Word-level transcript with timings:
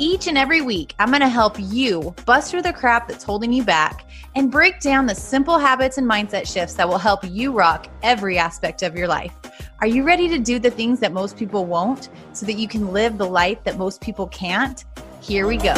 Each 0.00 0.28
and 0.28 0.38
every 0.38 0.60
week, 0.60 0.94
I'm 1.00 1.08
going 1.08 1.22
to 1.22 1.28
help 1.28 1.56
you 1.58 2.14
bust 2.24 2.52
through 2.52 2.62
the 2.62 2.72
crap 2.72 3.08
that's 3.08 3.24
holding 3.24 3.52
you 3.52 3.64
back 3.64 4.08
and 4.36 4.48
break 4.48 4.78
down 4.78 5.06
the 5.06 5.14
simple 5.16 5.58
habits 5.58 5.98
and 5.98 6.08
mindset 6.08 6.46
shifts 6.46 6.74
that 6.74 6.88
will 6.88 6.98
help 6.98 7.24
you 7.24 7.50
rock 7.50 7.88
every 8.04 8.38
aspect 8.38 8.84
of 8.84 8.96
your 8.96 9.08
life. 9.08 9.34
Are 9.80 9.88
you 9.88 10.04
ready 10.04 10.28
to 10.28 10.38
do 10.38 10.60
the 10.60 10.70
things 10.70 11.00
that 11.00 11.12
most 11.12 11.36
people 11.36 11.66
won't 11.66 12.10
so 12.32 12.46
that 12.46 12.52
you 12.52 12.68
can 12.68 12.92
live 12.92 13.18
the 13.18 13.26
life 13.26 13.64
that 13.64 13.76
most 13.76 14.00
people 14.00 14.28
can't? 14.28 14.84
Here 15.20 15.48
we 15.48 15.56
go. 15.56 15.74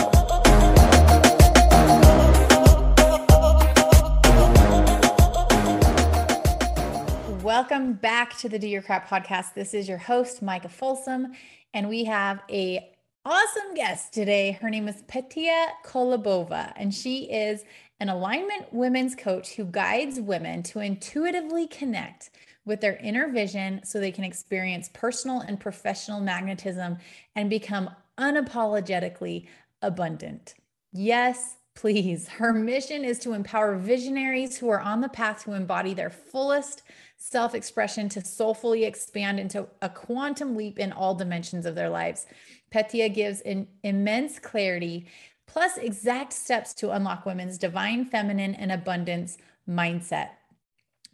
Welcome 7.42 7.94
back 7.94 8.36
to 8.40 8.50
the 8.50 8.58
Do 8.58 8.68
Your 8.68 8.82
Crap 8.82 9.08
podcast. 9.08 9.54
This 9.54 9.72
is 9.72 9.88
your 9.88 9.96
host, 9.96 10.42
Micah 10.42 10.68
Folsom, 10.68 11.32
and 11.72 11.88
we 11.88 12.04
have 12.04 12.42
a 12.50 12.89
awesome 13.24 13.74
guest 13.74 14.14
today. 14.14 14.52
Her 14.52 14.70
name 14.70 14.88
is 14.88 15.02
Petia 15.02 15.66
Kolobova, 15.84 16.72
and 16.76 16.94
she 16.94 17.30
is 17.30 17.64
an 18.00 18.08
alignment 18.08 18.72
women's 18.72 19.14
coach 19.14 19.54
who 19.54 19.64
guides 19.66 20.18
women 20.18 20.62
to 20.64 20.80
intuitively 20.80 21.66
connect 21.66 22.30
with 22.64 22.80
their 22.80 22.96
inner 22.96 23.28
vision 23.28 23.82
so 23.84 24.00
they 24.00 24.12
can 24.12 24.24
experience 24.24 24.88
personal 24.94 25.40
and 25.40 25.60
professional 25.60 26.20
magnetism 26.20 26.96
and 27.36 27.50
become 27.50 27.90
unapologetically 28.16 29.46
abundant. 29.82 30.54
Yes, 30.92 31.56
please. 31.80 32.28
Her 32.40 32.52
mission 32.52 33.04
is 33.04 33.18
to 33.20 33.32
empower 33.32 33.76
visionaries 33.76 34.58
who 34.58 34.68
are 34.68 34.80
on 34.80 35.00
the 35.00 35.08
path 35.08 35.44
to 35.44 35.54
embody 35.54 35.94
their 35.94 36.10
fullest 36.10 36.82
self 37.16 37.54
expression 37.54 38.08
to 38.10 38.24
soulfully 38.24 38.84
expand 38.84 39.40
into 39.40 39.66
a 39.82 39.88
quantum 39.88 40.56
leap 40.56 40.78
in 40.78 40.92
all 40.92 41.14
dimensions 41.14 41.66
of 41.66 41.74
their 41.74 41.88
lives. 41.88 42.26
Petia 42.70 43.08
gives 43.08 43.40
an 43.42 43.66
immense 43.82 44.38
clarity 44.38 45.06
plus 45.46 45.76
exact 45.76 46.32
steps 46.32 46.72
to 46.74 46.92
unlock 46.92 47.26
women's 47.26 47.58
divine 47.58 48.04
feminine 48.04 48.54
and 48.54 48.70
abundance 48.70 49.36
mindset. 49.68 50.28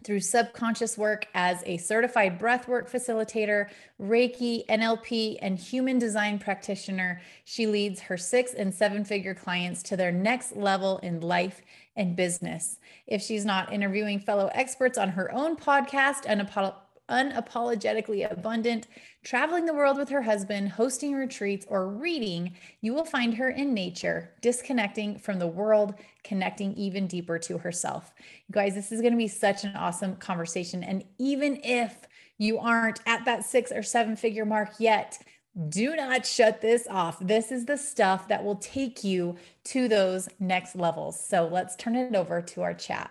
Through 0.06 0.20
subconscious 0.20 0.96
work 0.96 1.26
as 1.34 1.64
a 1.66 1.78
certified 1.78 2.38
breathwork 2.38 2.88
facilitator, 2.88 3.68
Reiki, 4.00 4.64
NLP, 4.66 5.36
and 5.42 5.58
human 5.58 5.98
design 5.98 6.38
practitioner, 6.38 7.20
she 7.42 7.66
leads 7.66 8.02
her 8.02 8.16
six 8.16 8.54
and 8.54 8.72
seven 8.72 9.04
figure 9.04 9.34
clients 9.34 9.82
to 9.82 9.96
their 9.96 10.12
next 10.12 10.54
level 10.54 10.98
in 10.98 11.20
life 11.20 11.60
and 11.96 12.14
business. 12.14 12.78
If 13.08 13.20
she's 13.20 13.44
not 13.44 13.72
interviewing 13.72 14.20
fellow 14.20 14.48
experts 14.54 14.96
on 14.96 15.08
her 15.08 15.34
own 15.34 15.56
podcast, 15.56 16.20
and 16.24 16.40
unapologetically 17.08 18.30
abundant, 18.30 18.86
traveling 19.22 19.66
the 19.66 19.74
world 19.74 19.96
with 19.96 20.08
her 20.08 20.22
husband, 20.22 20.70
hosting 20.70 21.14
retreats, 21.14 21.66
or 21.68 21.88
reading, 21.88 22.54
you 22.80 22.92
will 22.94 23.04
find 23.04 23.34
her 23.34 23.50
in 23.50 23.74
nature, 23.74 24.34
disconnecting 24.40 25.18
from 25.18 25.38
the 25.38 25.46
world, 25.46 25.94
connecting 26.24 26.74
even 26.74 27.06
deeper 27.06 27.38
to 27.38 27.58
herself. 27.58 28.12
You 28.48 28.52
guys, 28.52 28.74
this 28.74 28.92
is 28.92 29.00
going 29.00 29.12
to 29.12 29.18
be 29.18 29.28
such 29.28 29.64
an 29.64 29.76
awesome 29.76 30.16
conversation. 30.16 30.82
And 30.82 31.04
even 31.18 31.60
if 31.62 32.06
you 32.38 32.58
aren't 32.58 33.00
at 33.06 33.24
that 33.24 33.44
six 33.44 33.72
or 33.72 33.82
seven 33.82 34.16
figure 34.16 34.44
mark 34.44 34.74
yet, 34.78 35.18
do 35.68 35.96
not 35.96 36.26
shut 36.26 36.60
this 36.60 36.86
off. 36.90 37.18
This 37.18 37.50
is 37.50 37.64
the 37.64 37.78
stuff 37.78 38.28
that 38.28 38.44
will 38.44 38.56
take 38.56 39.02
you 39.02 39.36
to 39.64 39.88
those 39.88 40.28
next 40.38 40.76
levels. 40.76 41.18
So 41.18 41.48
let's 41.50 41.76
turn 41.76 41.96
it 41.96 42.14
over 42.14 42.42
to 42.42 42.62
our 42.62 42.74
chat. 42.74 43.10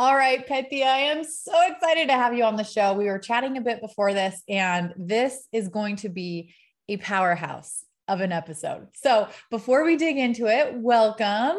All 0.00 0.14
right, 0.14 0.46
Petya, 0.46 0.84
I 0.84 0.98
am 0.98 1.24
so 1.24 1.52
excited 1.66 2.06
to 2.06 2.12
have 2.12 2.32
you 2.32 2.44
on 2.44 2.54
the 2.54 2.62
show. 2.62 2.92
We 2.92 3.06
were 3.06 3.18
chatting 3.18 3.56
a 3.56 3.60
bit 3.60 3.80
before 3.80 4.14
this, 4.14 4.40
and 4.48 4.94
this 4.96 5.48
is 5.50 5.66
going 5.66 5.96
to 5.96 6.08
be 6.08 6.54
a 6.88 6.98
powerhouse 6.98 7.82
of 8.06 8.20
an 8.20 8.30
episode. 8.30 8.86
So 8.94 9.26
before 9.50 9.84
we 9.84 9.96
dig 9.96 10.16
into 10.16 10.46
it, 10.46 10.72
welcome. 10.72 11.58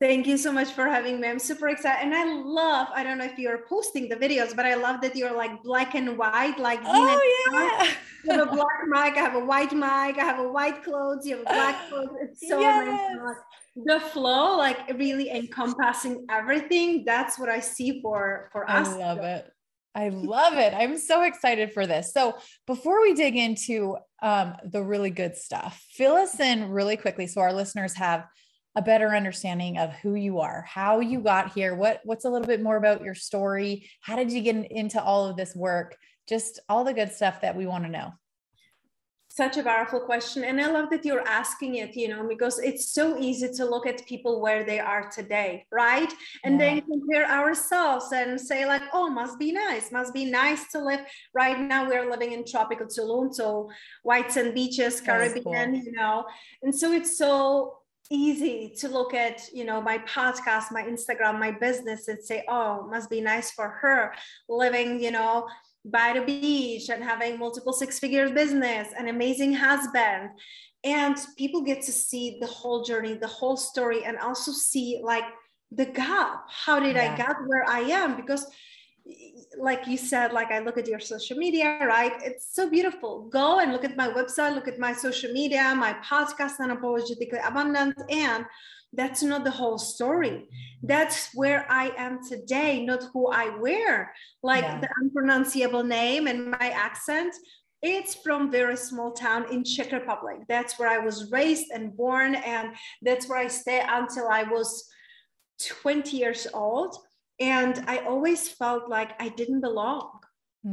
Thank 0.00 0.26
you 0.26 0.36
so 0.36 0.52
much 0.52 0.72
for 0.72 0.86
having 0.86 1.20
me. 1.20 1.28
I'm 1.28 1.38
super 1.38 1.68
excited. 1.68 2.04
And 2.04 2.14
I 2.14 2.24
love, 2.24 2.88
I 2.94 3.04
don't 3.04 3.18
know 3.18 3.24
if 3.24 3.38
you're 3.38 3.64
posting 3.68 4.08
the 4.08 4.16
videos, 4.16 4.54
but 4.54 4.66
I 4.66 4.74
love 4.74 5.00
that 5.02 5.14
you're 5.14 5.34
like 5.34 5.62
black 5.62 5.94
and 5.94 6.18
white, 6.18 6.58
like 6.58 6.80
oh, 6.84 7.48
yeah. 7.52 7.88
You 8.24 8.32
have 8.32 8.48
a 8.48 8.52
black 8.52 8.80
mic, 8.88 9.16
I 9.16 9.20
have 9.20 9.34
a 9.34 9.44
white 9.44 9.72
mic, 9.72 10.18
I 10.18 10.24
have 10.24 10.40
a 10.40 10.48
white 10.48 10.82
clothes, 10.82 11.26
you 11.26 11.36
have 11.36 11.42
a 11.42 11.44
black 11.44 11.76
clothes. 11.88 12.10
It's 12.20 12.48
so 12.48 12.60
yes. 12.60 13.16
nice 13.16 13.36
the 13.76 13.98
flow 13.98 14.56
like 14.56 14.78
really 14.94 15.30
encompassing 15.30 16.24
everything 16.30 17.02
that's 17.04 17.38
what 17.38 17.48
i 17.48 17.58
see 17.58 18.00
for 18.00 18.48
for 18.52 18.70
us 18.70 18.88
i 18.88 18.96
love 18.96 19.18
it 19.18 19.50
i 19.96 20.08
love 20.10 20.54
it 20.54 20.72
i'm 20.74 20.96
so 20.96 21.22
excited 21.22 21.72
for 21.72 21.84
this 21.86 22.12
so 22.12 22.36
before 22.66 23.02
we 23.02 23.14
dig 23.14 23.36
into 23.36 23.96
um, 24.22 24.54
the 24.64 24.82
really 24.82 25.10
good 25.10 25.36
stuff 25.36 25.84
fill 25.90 26.14
us 26.14 26.38
in 26.38 26.70
really 26.70 26.96
quickly 26.96 27.26
so 27.26 27.40
our 27.40 27.52
listeners 27.52 27.94
have 27.94 28.26
a 28.76 28.82
better 28.82 29.14
understanding 29.14 29.78
of 29.78 29.92
who 29.94 30.14
you 30.14 30.40
are 30.40 30.64
how 30.68 31.00
you 31.00 31.20
got 31.20 31.52
here 31.52 31.74
what 31.74 32.00
what's 32.04 32.24
a 32.24 32.30
little 32.30 32.46
bit 32.46 32.62
more 32.62 32.76
about 32.76 33.02
your 33.02 33.14
story 33.14 33.88
how 34.00 34.16
did 34.16 34.32
you 34.32 34.40
get 34.40 34.70
into 34.70 35.02
all 35.02 35.26
of 35.26 35.36
this 35.36 35.54
work 35.54 35.96
just 36.28 36.60
all 36.68 36.84
the 36.84 36.94
good 36.94 37.12
stuff 37.12 37.40
that 37.40 37.56
we 37.56 37.66
want 37.66 37.84
to 37.84 37.90
know 37.90 38.12
such 39.28 39.56
a 39.56 39.64
powerful 39.64 39.98
question 39.98 40.44
and 40.44 40.60
i 40.60 40.70
love 40.70 40.88
that 40.90 41.04
you're 41.04 41.26
asking 41.26 41.74
it 41.76 41.96
you 41.96 42.06
know 42.06 42.26
because 42.28 42.60
it's 42.60 42.92
so 42.92 43.18
easy 43.18 43.48
to 43.52 43.64
look 43.64 43.84
at 43.84 44.06
people 44.06 44.40
where 44.40 44.64
they 44.64 44.78
are 44.78 45.10
today 45.10 45.66
right 45.72 46.12
and 46.44 46.54
yeah. 46.54 46.74
then 46.74 46.80
compare 46.82 47.28
ourselves 47.28 48.12
and 48.12 48.40
say 48.40 48.64
like 48.64 48.82
oh 48.92 49.08
must 49.08 49.36
be 49.38 49.50
nice 49.50 49.90
must 49.90 50.14
be 50.14 50.24
nice 50.24 50.68
to 50.68 50.78
live 50.78 51.00
right 51.34 51.58
now 51.60 51.88
we're 51.88 52.08
living 52.08 52.30
in 52.32 52.44
tropical 52.44 52.86
tulum 52.86 53.34
so 53.34 53.68
whites 54.04 54.36
and 54.36 54.54
beaches 54.54 55.00
caribbean 55.00 55.72
cool. 55.72 55.82
you 55.82 55.92
know 55.92 56.24
and 56.62 56.72
so 56.72 56.92
it's 56.92 57.18
so 57.18 57.78
easy 58.10 58.74
to 58.76 58.88
look 58.88 59.14
at 59.14 59.48
you 59.52 59.64
know 59.64 59.80
my 59.80 59.96
podcast 59.98 60.64
my 60.70 60.82
instagram 60.82 61.38
my 61.38 61.50
business 61.50 62.06
and 62.08 62.22
say 62.22 62.44
oh 62.48 62.86
must 62.90 63.08
be 63.08 63.20
nice 63.20 63.50
for 63.52 63.68
her 63.68 64.12
living 64.48 65.00
you 65.00 65.10
know 65.10 65.46
by 65.84 66.14
the 66.14 66.24
beach 66.24 66.88
and 66.88 67.04
having 67.04 67.38
multiple 67.38 67.72
six 67.72 67.98
figure 67.98 68.30
business, 68.30 68.88
an 68.96 69.08
amazing 69.08 69.52
husband. 69.52 70.30
And 70.82 71.16
people 71.36 71.62
get 71.62 71.82
to 71.82 71.92
see 71.92 72.38
the 72.40 72.46
whole 72.46 72.84
journey, 72.84 73.14
the 73.14 73.26
whole 73.26 73.56
story, 73.56 74.04
and 74.04 74.18
also 74.18 74.52
see 74.52 75.00
like 75.02 75.24
the 75.70 75.86
gap. 75.86 76.44
How 76.48 76.80
did 76.80 76.96
yeah. 76.96 77.12
I 77.12 77.16
get 77.16 77.36
where 77.46 77.68
I 77.68 77.80
am? 77.80 78.16
Because 78.16 78.46
like 79.58 79.86
you 79.86 79.96
said, 79.96 80.32
like 80.32 80.50
I 80.50 80.60
look 80.60 80.78
at 80.78 80.88
your 80.88 81.00
social 81.00 81.36
media, 81.36 81.78
right? 81.86 82.12
It's 82.22 82.54
so 82.54 82.70
beautiful. 82.70 83.28
Go 83.28 83.60
and 83.60 83.72
look 83.72 83.84
at 83.84 83.96
my 83.96 84.08
website, 84.08 84.54
look 84.54 84.68
at 84.68 84.78
my 84.78 84.92
social 84.92 85.32
media, 85.32 85.74
my 85.76 85.94
podcast, 86.04 86.58
Unapologetically 86.58 87.46
Abundant, 87.46 87.96
and 88.10 88.46
that's 88.96 89.22
not 89.22 89.44
the 89.44 89.50
whole 89.50 89.78
story 89.78 90.48
that's 90.82 91.30
where 91.34 91.66
i 91.70 91.90
am 91.96 92.18
today 92.26 92.84
not 92.84 93.02
who 93.12 93.28
i 93.28 93.48
were 93.58 94.08
like 94.42 94.62
yeah. 94.62 94.80
the 94.80 94.88
unpronounceable 95.00 95.82
name 95.82 96.26
and 96.26 96.50
my 96.50 96.70
accent 96.70 97.34
it's 97.82 98.14
from 98.14 98.50
very 98.50 98.76
small 98.76 99.12
town 99.12 99.44
in 99.52 99.64
czech 99.64 99.92
republic 99.92 100.38
that's 100.48 100.78
where 100.78 100.88
i 100.88 100.98
was 100.98 101.30
raised 101.30 101.70
and 101.72 101.96
born 101.96 102.34
and 102.34 102.74
that's 103.02 103.28
where 103.28 103.38
i 103.38 103.48
stayed 103.48 103.84
until 103.88 104.28
i 104.28 104.42
was 104.44 104.88
20 105.60 106.16
years 106.16 106.46
old 106.52 106.96
and 107.40 107.84
i 107.86 107.98
always 107.98 108.48
felt 108.48 108.88
like 108.88 109.10
i 109.20 109.28
didn't 109.28 109.60
belong 109.60 110.20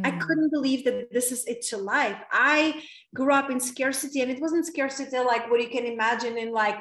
I 0.04 0.12
hmm. 0.12 0.20
couldn't 0.20 0.52
believe 0.52 0.86
that 0.86 1.12
this 1.12 1.32
is 1.32 1.46
it 1.48 1.64
to 1.68 1.78
life. 1.78 2.16
I 2.32 2.82
grew 3.14 3.34
up 3.34 3.52
in 3.52 3.60
scarcity, 3.60 4.22
and 4.22 4.32
it 4.32 4.40
wasn't 4.40 4.66
scarcity 4.66 5.18
like 5.18 5.50
what 5.50 5.62
you 5.62 5.70
can 5.70 5.86
imagine 5.86 6.38
in 6.38 6.54
like 6.54 6.78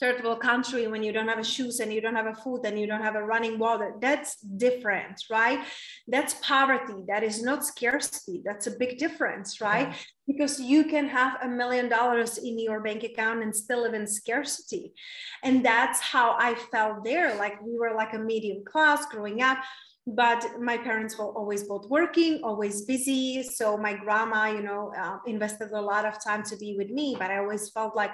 third 0.00 0.22
world 0.24 0.40
country 0.40 0.86
when 0.86 1.02
you 1.02 1.12
don't 1.12 1.28
have 1.28 1.38
a 1.38 1.44
shoes 1.44 1.80
and 1.80 1.92
you 1.92 2.00
don't 2.00 2.16
have 2.16 2.26
a 2.26 2.34
food 2.34 2.60
and 2.64 2.78
you 2.78 2.86
don't 2.86 3.02
have 3.02 3.14
a 3.14 3.22
running 3.22 3.58
water 3.58 3.94
that's 4.00 4.36
different 4.40 5.22
right? 5.30 5.60
That's 6.08 6.34
poverty. 6.42 7.04
That 7.08 7.22
is 7.22 7.42
not 7.42 7.64
scarcity. 7.64 8.42
That's 8.44 8.66
a 8.66 8.76
big 8.78 8.98
difference 8.98 9.60
right? 9.60 9.88
Yeah. 9.88 9.94
because 10.26 10.60
you 10.60 10.84
can 10.84 11.08
have 11.08 11.38
a 11.42 11.48
million 11.48 11.88
dollars 11.88 12.38
in 12.38 12.58
your 12.58 12.80
bank 12.80 13.02
account 13.04 13.42
and 13.42 13.54
still 13.54 13.82
live 13.82 13.94
in 13.94 14.06
scarcity. 14.06 14.92
And 15.42 15.64
that's 15.64 16.00
how 16.00 16.36
i 16.38 16.54
felt 16.54 17.04
there. 17.04 17.34
Like 17.36 17.60
we 17.62 17.78
were 17.78 17.94
like 17.94 18.12
a 18.14 18.18
medium 18.18 18.64
class 18.64 19.06
growing 19.06 19.42
up 19.42 19.58
but 20.04 20.44
my 20.60 20.76
parents 20.76 21.16
were 21.16 21.32
always 21.32 21.62
both 21.62 21.88
working 21.88 22.40
always 22.42 22.82
busy. 22.82 23.40
So 23.44 23.76
my 23.76 23.94
grandma 23.94 24.46
you 24.46 24.62
know 24.62 24.92
uh, 24.98 25.18
invested 25.26 25.70
a 25.70 25.80
lot 25.80 26.04
of 26.04 26.22
time 26.22 26.42
to 26.44 26.56
be 26.56 26.74
with 26.76 26.90
me 26.90 27.14
but 27.16 27.30
i 27.30 27.38
always 27.38 27.70
felt 27.70 27.94
like 27.94 28.10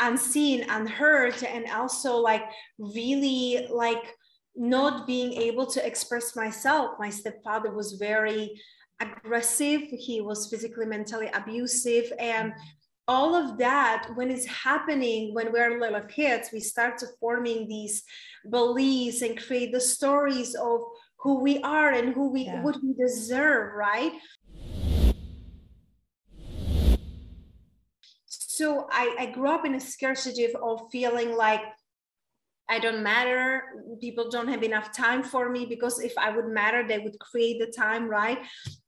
unseen 0.00 0.64
unheard 0.68 1.42
and 1.42 1.66
also 1.70 2.16
like 2.16 2.44
really 2.78 3.66
like 3.70 4.16
not 4.54 5.06
being 5.06 5.32
able 5.34 5.66
to 5.66 5.86
express 5.86 6.36
myself. 6.36 6.92
My 6.98 7.10
stepfather 7.10 7.70
was 7.70 7.92
very 7.92 8.60
aggressive. 9.00 9.82
He 9.82 10.20
was 10.20 10.48
physically 10.48 10.86
mentally 10.86 11.30
abusive 11.34 12.12
and 12.18 12.52
all 13.08 13.34
of 13.34 13.58
that 13.58 14.08
when 14.14 14.30
it's 14.30 14.46
happening 14.46 15.34
when 15.34 15.52
we're 15.52 15.80
little 15.80 16.00
kids 16.02 16.50
we 16.52 16.60
start 16.60 16.96
to 16.98 17.06
forming 17.18 17.66
these 17.66 18.04
beliefs 18.48 19.22
and 19.22 19.42
create 19.42 19.72
the 19.72 19.80
stories 19.80 20.54
of 20.54 20.80
who 21.16 21.40
we 21.40 21.60
are 21.62 21.90
and 21.90 22.14
who 22.14 22.30
we 22.30 22.42
yeah. 22.42 22.62
what 22.62 22.76
we 22.82 22.94
deserve 22.94 23.74
right 23.74 24.12
so 28.62 28.86
I, 28.92 29.16
I 29.18 29.26
grew 29.26 29.50
up 29.50 29.66
in 29.66 29.74
a 29.74 29.80
scarcity 29.80 30.46
of 30.54 30.80
feeling 30.92 31.36
like 31.36 31.62
I 32.70 32.78
don't 32.78 33.02
matter. 33.02 33.64
People 34.00 34.30
don't 34.30 34.46
have 34.46 34.62
enough 34.62 34.96
time 34.96 35.24
for 35.24 35.50
me 35.50 35.66
because 35.66 35.98
if 36.00 36.14
I 36.16 36.30
would 36.30 36.46
matter, 36.46 36.86
they 36.86 37.00
would 37.00 37.18
create 37.18 37.58
the 37.58 37.66
time, 37.66 38.08
right? 38.08 38.38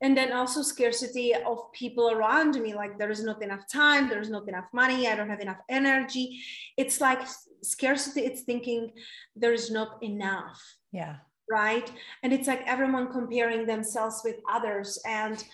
And 0.00 0.16
then 0.16 0.32
also 0.32 0.62
scarcity 0.62 1.34
of 1.34 1.58
people 1.72 2.12
around 2.12 2.54
me, 2.62 2.72
like 2.72 2.98
there 2.98 3.10
is 3.10 3.24
not 3.24 3.42
enough 3.42 3.64
time, 3.70 4.08
there's 4.08 4.30
not 4.30 4.48
enough 4.48 4.68
money, 4.72 5.08
I 5.08 5.16
don't 5.16 5.28
have 5.28 5.40
enough 5.40 5.62
energy. 5.68 6.40
It's 6.76 7.00
like 7.00 7.20
scarcity, 7.62 8.20
it's 8.20 8.42
thinking 8.42 8.92
there's 9.34 9.72
not 9.72 10.00
enough. 10.02 10.62
Yeah. 10.92 11.16
Right. 11.50 11.90
And 12.22 12.32
it's 12.32 12.46
like 12.46 12.62
everyone 12.66 13.12
comparing 13.12 13.66
themselves 13.66 14.22
with 14.24 14.36
others. 14.48 14.98
And 15.04 15.44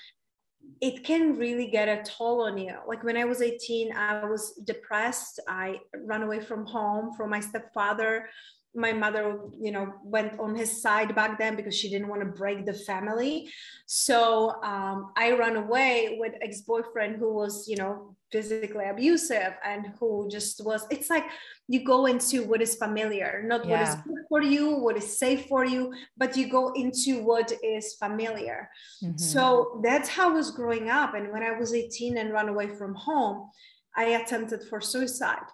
it 0.80 1.04
can 1.04 1.36
really 1.36 1.66
get 1.66 1.88
a 1.88 2.02
toll 2.02 2.42
on 2.42 2.56
you. 2.56 2.74
Like 2.86 3.04
when 3.04 3.16
I 3.16 3.24
was 3.24 3.42
18, 3.42 3.92
I 3.92 4.24
was 4.24 4.52
depressed. 4.64 5.38
I 5.46 5.80
ran 5.94 6.22
away 6.22 6.40
from 6.40 6.64
home 6.64 7.12
from 7.14 7.30
my 7.30 7.40
stepfather. 7.40 8.28
My 8.74 8.92
mother, 8.92 9.40
you 9.60 9.72
know, 9.72 9.92
went 10.04 10.38
on 10.38 10.54
his 10.54 10.80
side 10.80 11.14
back 11.14 11.38
then 11.38 11.56
because 11.56 11.74
she 11.76 11.90
didn't 11.90 12.08
want 12.08 12.22
to 12.22 12.28
break 12.28 12.66
the 12.66 12.74
family. 12.74 13.50
So 13.86 14.62
um, 14.62 15.12
I 15.16 15.32
ran 15.32 15.56
away 15.56 16.16
with 16.20 16.34
ex-boyfriend 16.40 17.16
who 17.16 17.32
was, 17.34 17.66
you 17.68 17.76
know, 17.76 18.16
physically 18.30 18.84
abusive 18.88 19.54
and 19.64 19.92
who 19.98 20.28
just 20.30 20.64
was 20.64 20.86
it's 20.90 21.10
like 21.10 21.24
you 21.66 21.84
go 21.84 22.06
into 22.06 22.44
what 22.44 22.62
is 22.62 22.76
familiar 22.76 23.42
not 23.46 23.66
yeah. 23.66 23.70
what 23.70 23.88
is 23.88 23.94
good 24.06 24.24
for 24.28 24.42
you 24.42 24.76
what 24.76 24.96
is 24.96 25.18
safe 25.18 25.46
for 25.46 25.64
you 25.64 25.92
but 26.16 26.36
you 26.36 26.48
go 26.48 26.72
into 26.74 27.22
what 27.22 27.52
is 27.62 27.94
familiar 27.94 28.70
mm-hmm. 29.02 29.16
so 29.16 29.80
that's 29.82 30.08
how 30.08 30.30
i 30.30 30.32
was 30.32 30.50
growing 30.52 30.88
up 30.88 31.14
and 31.14 31.32
when 31.32 31.42
i 31.42 31.50
was 31.50 31.74
18 31.74 32.18
and 32.18 32.32
run 32.32 32.48
away 32.48 32.68
from 32.68 32.94
home 32.94 33.50
i 33.96 34.04
attempted 34.04 34.62
for 34.68 34.80
suicide 34.80 35.48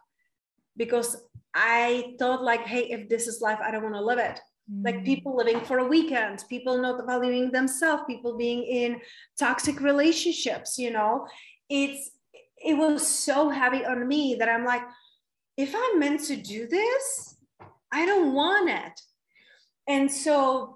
because 0.77 1.17
i 1.55 2.15
thought 2.19 2.43
like 2.43 2.67
hey 2.67 2.91
if 2.91 3.09
this 3.09 3.27
is 3.27 3.41
life 3.41 3.59
i 3.63 3.71
don't 3.71 3.83
want 3.83 3.95
to 3.95 4.01
live 4.01 4.19
it 4.19 4.41
like 4.83 4.97
mm. 4.97 5.05
people 5.05 5.37
living 5.37 5.61
for 5.61 5.79
a 5.79 5.87
weekend 5.87 6.45
people 6.49 6.77
not 6.79 7.07
valuing 7.07 7.51
themselves 7.53 8.03
people 8.07 8.37
being 8.37 8.63
in 8.65 9.01
toxic 9.39 9.81
relationships 9.81 10.77
you 10.79 10.91
know 10.91 11.27
it's 11.69 12.11
it 12.67 12.75
was 12.75 13.07
so 13.07 13.49
heavy 13.49 13.85
on 13.85 14.07
me 14.09 14.37
that 14.39 14.49
I'm 14.49 14.65
like, 14.65 14.83
if 15.57 15.75
I'm 15.75 15.99
meant 15.99 16.25
to 16.25 16.37
do 16.37 16.67
this, 16.67 17.37
I 17.93 18.07
don't 18.07 18.35
want 18.35 18.71
it. 18.71 19.01
And 19.89 20.11
so 20.11 20.76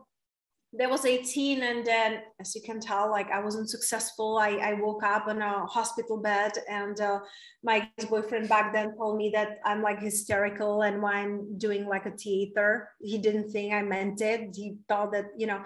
there 0.72 0.88
was 0.88 1.04
18 1.04 1.62
and 1.62 1.84
then 1.84 2.20
as 2.40 2.54
you 2.54 2.62
can 2.62 2.78
tell 2.78 3.10
like 3.10 3.30
i 3.32 3.42
wasn't 3.42 3.68
successful. 3.68 4.38
I, 4.38 4.50
I 4.50 4.74
woke 4.74 5.02
up 5.02 5.28
in 5.28 5.42
a 5.42 5.66
hospital 5.66 6.18
bed 6.18 6.52
and 6.68 7.00
uh, 7.00 7.20
my 7.64 7.88
boyfriend 8.08 8.48
back 8.48 8.72
then 8.72 8.96
told 8.96 9.16
me 9.16 9.30
that 9.34 9.58
i'm 9.64 9.82
like 9.82 10.00
hysterical 10.00 10.82
and 10.82 11.02
why 11.02 11.14
i'm 11.14 11.58
doing 11.58 11.86
like 11.86 12.06
a 12.06 12.12
theater. 12.12 12.88
He 13.00 13.18
didn't 13.18 13.50
think 13.50 13.72
i 13.72 13.82
meant 13.82 14.20
it. 14.20 14.54
He 14.54 14.76
thought 14.88 15.12
that 15.12 15.26
you 15.36 15.46
know 15.46 15.60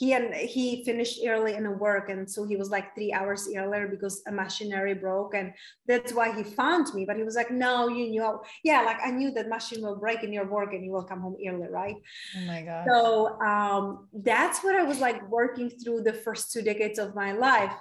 he 0.00 0.14
and 0.14 0.32
he 0.34 0.82
finished 0.82 1.20
early 1.28 1.52
in 1.54 1.64
the 1.64 1.70
work 1.70 2.08
and 2.08 2.22
so 2.34 2.46
he 2.46 2.56
was 2.56 2.70
like 2.70 2.94
three 2.94 3.12
hours 3.12 3.46
earlier 3.54 3.86
because 3.86 4.22
a 4.26 4.32
machinery 4.32 4.94
broke 4.94 5.34
and 5.34 5.52
that's 5.86 6.14
why 6.14 6.34
he 6.34 6.42
found 6.42 6.86
me. 6.94 7.04
But 7.04 7.16
he 7.18 7.22
was 7.22 7.36
like 7.36 7.50
no 7.50 7.88
you 7.88 8.08
knew 8.08 8.40
yeah 8.64 8.80
like 8.80 8.96
i 9.04 9.10
knew 9.10 9.30
that 9.32 9.50
machine 9.50 9.82
will 9.82 9.96
break 9.96 10.22
in 10.22 10.32
your 10.32 10.48
work 10.56 10.72
and 10.72 10.82
you 10.82 10.90
will 10.90 11.04
come 11.04 11.20
home 11.20 11.36
early 11.46 11.68
right? 11.68 11.96
Oh 12.38 12.46
my 12.52 12.62
god 12.62 12.86
so 12.88 13.38
um, 13.50 14.08
that's 14.30 14.64
what 14.64 14.74
i 14.74 14.82
was 14.82 15.00
like 15.00 15.20
working 15.28 15.68
through 15.68 16.00
the 16.08 16.14
first 16.24 16.50
two 16.52 16.62
decades 16.62 16.98
of 16.98 17.14
my 17.14 17.32
life. 17.32 17.74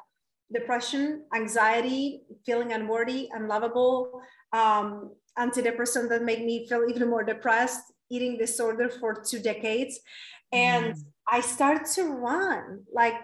Depression 0.51 1.23
anxiety 1.33 2.23
feeling 2.45 2.73
unworthy 2.73 3.29
unlovable 3.31 4.21
um, 4.51 5.11
antidepressant 5.37 6.09
that 6.09 6.23
made 6.23 6.43
me 6.43 6.67
feel 6.67 6.83
even 6.89 7.09
more 7.09 7.23
depressed 7.23 7.83
eating 8.09 8.37
disorder 8.37 8.89
for 8.89 9.23
two 9.29 9.39
decades. 9.39 9.99
And 10.51 10.93
mm 10.95 11.03
I 11.31 11.41
started 11.41 11.85
to 11.95 12.03
run 12.03 12.83
like 12.93 13.15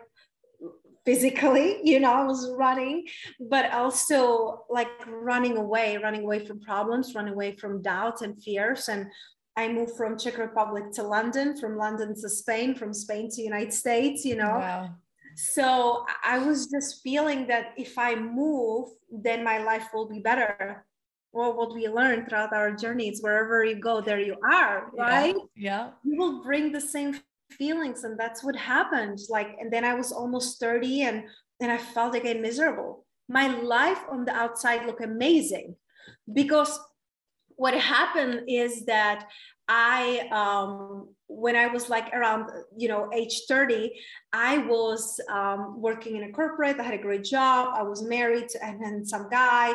physically, 1.06 1.80
you 1.84 2.00
know, 2.00 2.12
I 2.12 2.24
was 2.24 2.52
running, 2.58 3.08
but 3.40 3.72
also 3.72 4.66
like 4.70 4.90
running 5.08 5.58
away, 5.58 5.98
running 5.98 6.24
away 6.24 6.46
from 6.46 6.60
problems, 6.60 7.14
running 7.16 7.34
away 7.34 7.56
from 7.56 7.82
doubts 7.82 8.22
and 8.22 8.42
fears. 8.42 8.90
And 8.90 9.08
I 9.56 9.70
moved 9.70 9.96
from 9.96 10.18
Czech 10.18 10.38
Republic 10.38 10.92
to 10.94 11.04
London, 11.04 11.58
from 11.58 11.78
London 11.78 12.14
to 12.22 12.30
Spain, 12.30 12.76
from 12.76 12.94
Spain 12.94 13.30
to 13.32 13.42
United 13.42 13.74
States, 13.74 14.26
you 14.26 14.36
know. 14.36 14.58
Wow. 14.60 14.96
So 15.38 16.06
I 16.24 16.40
was 16.40 16.68
just 16.68 17.02
feeling 17.04 17.48
that 17.48 17.74
if 17.78 17.98
I 17.98 18.16
move, 18.16 18.90
then 19.12 19.44
my 19.44 19.60
life 19.60 19.90
will 19.94 20.08
be 20.08 20.20
better. 20.20 20.86
Well, 21.34 21.58
what 21.58 21.74
we 21.74 21.88
learned 21.90 22.30
throughout 22.30 22.54
our 22.54 22.72
journeys, 22.72 23.20
wherever 23.22 23.64
you 23.66 23.76
go, 23.76 24.00
there 24.00 24.22
you 24.22 24.38
are, 24.50 24.90
right? 24.98 25.36
Yeah. 25.56 25.88
yeah. 25.88 25.90
You 26.04 26.18
will 26.18 26.42
bring 26.42 26.72
the 26.72 26.80
same 26.80 27.20
feelings 27.58 28.04
and 28.04 28.20
that's 28.20 28.44
what 28.44 28.56
happened. 28.56 29.20
Like 29.30 29.56
and 29.60 29.72
then 29.72 29.84
i 29.84 29.94
was 29.94 30.12
almost 30.12 30.60
30 30.60 31.04
and 31.04 31.24
and 31.62 31.72
i 31.72 31.78
felt 31.78 32.16
again 32.16 32.42
miserable. 32.42 33.06
My 33.28 33.48
life 33.48 34.02
on 34.10 34.26
the 34.26 34.34
outside 34.34 34.86
looked 34.86 35.04
amazing 35.04 35.76
because 36.32 36.80
what 37.56 37.74
happened 37.74 38.44
is 38.48 38.86
that 38.86 39.28
i 39.68 40.28
um 40.32 41.10
when 41.28 41.56
i 41.56 41.66
was 41.66 41.90
like 41.90 42.14
around 42.14 42.52
you 42.78 42.88
know 42.88 43.10
age 43.14 43.42
30 43.48 43.92
i 44.34 44.60
was 44.60 45.20
um, 45.32 45.82
working 45.82 46.16
in 46.18 46.24
a 46.24 46.32
corporate. 46.32 46.80
I 46.80 46.84
had 46.84 46.94
a 46.94 47.02
great 47.02 47.24
job. 47.24 47.74
I 47.76 47.82
was 47.82 48.04
married 48.04 48.50
and 48.62 48.84
then 48.84 49.06
some 49.06 49.28
guy. 49.30 49.74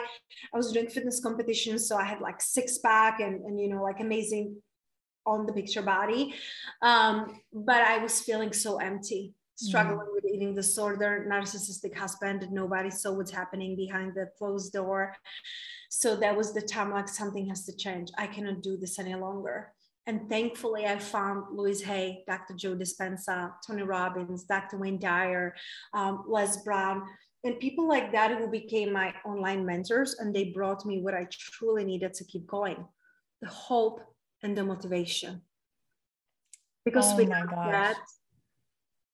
I 0.52 0.56
was 0.56 0.70
doing 0.72 0.88
fitness 0.88 1.20
competitions 1.20 1.88
so 1.88 1.96
i 1.96 2.04
had 2.04 2.20
like 2.20 2.40
six 2.40 2.78
pack 2.78 3.20
and, 3.20 3.44
and 3.44 3.58
you 3.60 3.68
know 3.68 3.82
like 3.82 4.00
amazing 4.00 4.56
on 5.26 5.46
the 5.46 5.52
picture 5.52 5.82
body. 5.82 6.34
Um, 6.82 7.40
but 7.52 7.82
I 7.82 7.98
was 7.98 8.20
feeling 8.20 8.52
so 8.52 8.78
empty, 8.78 9.34
struggling 9.56 9.98
mm. 9.98 10.14
with 10.14 10.24
eating 10.24 10.54
disorder, 10.54 11.26
narcissistic 11.30 11.96
husband, 11.96 12.46
nobody 12.50 12.90
saw 12.90 13.12
what's 13.12 13.30
happening 13.30 13.76
behind 13.76 14.14
the 14.14 14.30
closed 14.38 14.72
door. 14.72 15.14
So 15.90 16.16
that 16.16 16.36
was 16.36 16.52
the 16.52 16.62
time 16.62 16.90
like 16.90 17.08
something 17.08 17.48
has 17.48 17.64
to 17.66 17.76
change. 17.76 18.10
I 18.16 18.26
cannot 18.26 18.62
do 18.62 18.76
this 18.76 18.98
any 18.98 19.14
longer. 19.14 19.72
And 20.06 20.28
thankfully, 20.28 20.86
I 20.86 20.98
found 20.98 21.56
Louise 21.56 21.82
Hay, 21.82 22.24
Dr. 22.26 22.54
Joe 22.54 22.74
Dispenza, 22.74 23.52
Tony 23.66 23.82
Robbins, 23.82 24.44
Dr. 24.44 24.78
Wayne 24.78 24.98
Dyer, 24.98 25.54
um, 25.92 26.24
Les 26.26 26.56
Brown, 26.64 27.02
and 27.44 27.58
people 27.58 27.88
like 27.88 28.12
that 28.12 28.36
who 28.36 28.48
became 28.48 28.92
my 28.92 29.14
online 29.24 29.64
mentors. 29.64 30.16
And 30.18 30.34
they 30.34 30.44
brought 30.50 30.84
me 30.86 31.00
what 31.00 31.14
I 31.14 31.26
truly 31.30 31.84
needed 31.84 32.14
to 32.14 32.24
keep 32.24 32.46
going 32.46 32.84
the 33.40 33.48
hope 33.48 34.00
and 34.42 34.56
the 34.56 34.64
motivation. 34.64 35.42
Because 36.84 37.12
oh 37.12 37.16
without 37.16 37.50
that 37.50 37.96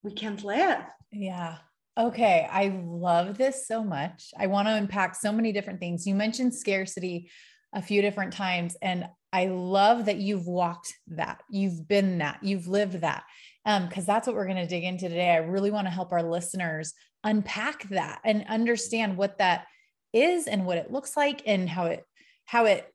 we 0.06 0.12
can't 0.12 0.44
live. 0.44 0.84
Yeah. 1.10 1.56
Okay 1.98 2.46
i 2.50 2.80
love 2.84 3.38
this 3.38 3.66
so 3.66 3.82
much. 3.82 4.32
I 4.38 4.46
want 4.46 4.68
to 4.68 4.74
unpack 4.74 5.14
so 5.14 5.32
many 5.32 5.52
different 5.52 5.80
things. 5.80 6.06
You 6.06 6.14
mentioned 6.14 6.54
scarcity 6.54 7.30
a 7.74 7.82
few 7.82 8.00
different 8.00 8.32
times 8.32 8.76
and 8.80 9.06
i 9.32 9.46
love 9.46 10.06
that 10.06 10.18
you've 10.18 10.46
walked 10.46 10.94
that. 11.08 11.42
You've 11.50 11.88
been 11.88 12.18
that. 12.18 12.38
You've 12.42 12.68
lived 12.68 13.00
that. 13.00 13.24
Um 13.64 13.88
because 13.88 14.06
that's 14.06 14.26
what 14.26 14.36
we're 14.36 14.46
going 14.46 14.56
to 14.56 14.66
dig 14.66 14.84
into 14.84 15.08
today. 15.08 15.30
I 15.30 15.38
really 15.38 15.70
want 15.70 15.86
to 15.86 15.92
help 15.92 16.12
our 16.12 16.22
listeners 16.22 16.94
unpack 17.24 17.88
that 17.88 18.20
and 18.24 18.44
understand 18.48 19.16
what 19.16 19.38
that 19.38 19.66
is 20.12 20.46
and 20.46 20.64
what 20.64 20.78
it 20.78 20.92
looks 20.92 21.16
like 21.16 21.42
and 21.46 21.68
how 21.68 21.86
it 21.86 22.04
how 22.44 22.66
it 22.66 22.86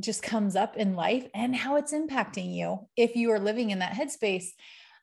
just 0.00 0.22
comes 0.22 0.56
up 0.56 0.76
in 0.76 0.94
life 0.94 1.26
and 1.34 1.54
how 1.54 1.76
it's 1.76 1.92
impacting 1.92 2.54
you 2.54 2.88
if 2.96 3.16
you 3.16 3.30
are 3.30 3.38
living 3.38 3.70
in 3.70 3.78
that 3.78 3.92
headspace. 3.92 4.48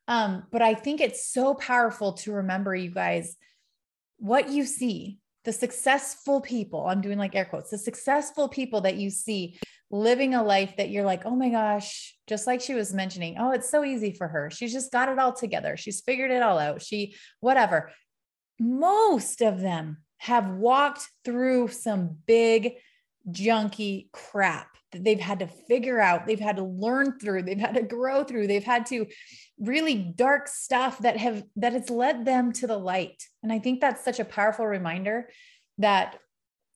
Um, 0.08 0.44
but 0.52 0.62
I 0.62 0.74
think 0.74 1.00
it's 1.00 1.32
so 1.32 1.54
powerful 1.54 2.14
to 2.14 2.34
remember, 2.34 2.76
you 2.76 2.92
guys, 2.92 3.36
what 4.18 4.50
you 4.50 4.66
see, 4.66 5.20
the 5.46 5.54
successful 5.54 6.42
people, 6.42 6.86
I'm 6.86 7.02
doing 7.02 7.18
like 7.18 7.36
air 7.36 7.46
quotes, 7.46 7.70
the 7.70 7.78
successful 7.78 8.50
people 8.50 8.82
that 8.82 8.98
you 8.98 9.10
see 9.10 9.58
living 9.90 10.34
a 10.36 10.44
life 10.44 10.76
that 10.78 10.90
you're 10.90 11.06
like, 11.06 11.26
oh 11.26 11.36
my 11.36 11.50
gosh, 11.50 12.16
just 12.28 12.48
like 12.48 12.62
she 12.62 12.74
was 12.74 12.94
mentioning, 12.94 13.36
oh, 13.40 13.52
it's 13.52 13.70
so 13.70 13.84
easy 13.84 14.14
for 14.14 14.28
her. 14.28 14.50
She's 14.50 14.74
just 14.74 14.92
got 14.92 15.10
it 15.10 15.20
all 15.20 15.34
together. 15.34 15.76
She's 15.78 16.02
figured 16.02 16.32
it 16.32 16.42
all 16.42 16.60
out. 16.60 16.82
She, 16.82 17.16
whatever. 17.40 17.92
Most 18.60 19.42
of 19.42 19.60
them 19.60 19.98
have 20.18 20.50
walked 20.50 21.08
through 21.26 21.70
some 21.70 22.18
big, 22.26 22.74
junky 23.30 24.12
crap 24.12 24.68
that 24.92 25.04
they've 25.04 25.20
had 25.20 25.40
to 25.40 25.48
figure 25.48 26.00
out, 26.00 26.26
they've 26.26 26.40
had 26.40 26.58
to 26.58 26.64
learn 26.64 27.18
through, 27.20 27.44
they've 27.44 27.60
had 27.60 27.76
to 27.76 27.82
grow 27.82 28.24
through, 28.24 28.48
they've 28.48 28.64
had 28.64 28.86
to 28.88 29.06
really 29.60 29.96
dark 29.96 30.48
stuff 30.48 31.00
that 31.00 31.18
have 31.18 31.44
that 31.56 31.74
has 31.74 31.90
led 31.90 32.26
them 32.26 32.52
to 32.54 32.68
the 32.68 32.78
light. 32.78 33.24
And 33.44 33.52
I 33.52 33.60
think 33.60 33.80
that's 33.80 34.04
such 34.04 34.20
a 34.20 34.26
powerful 34.26 34.66
reminder 34.66 35.30
that 35.78 36.18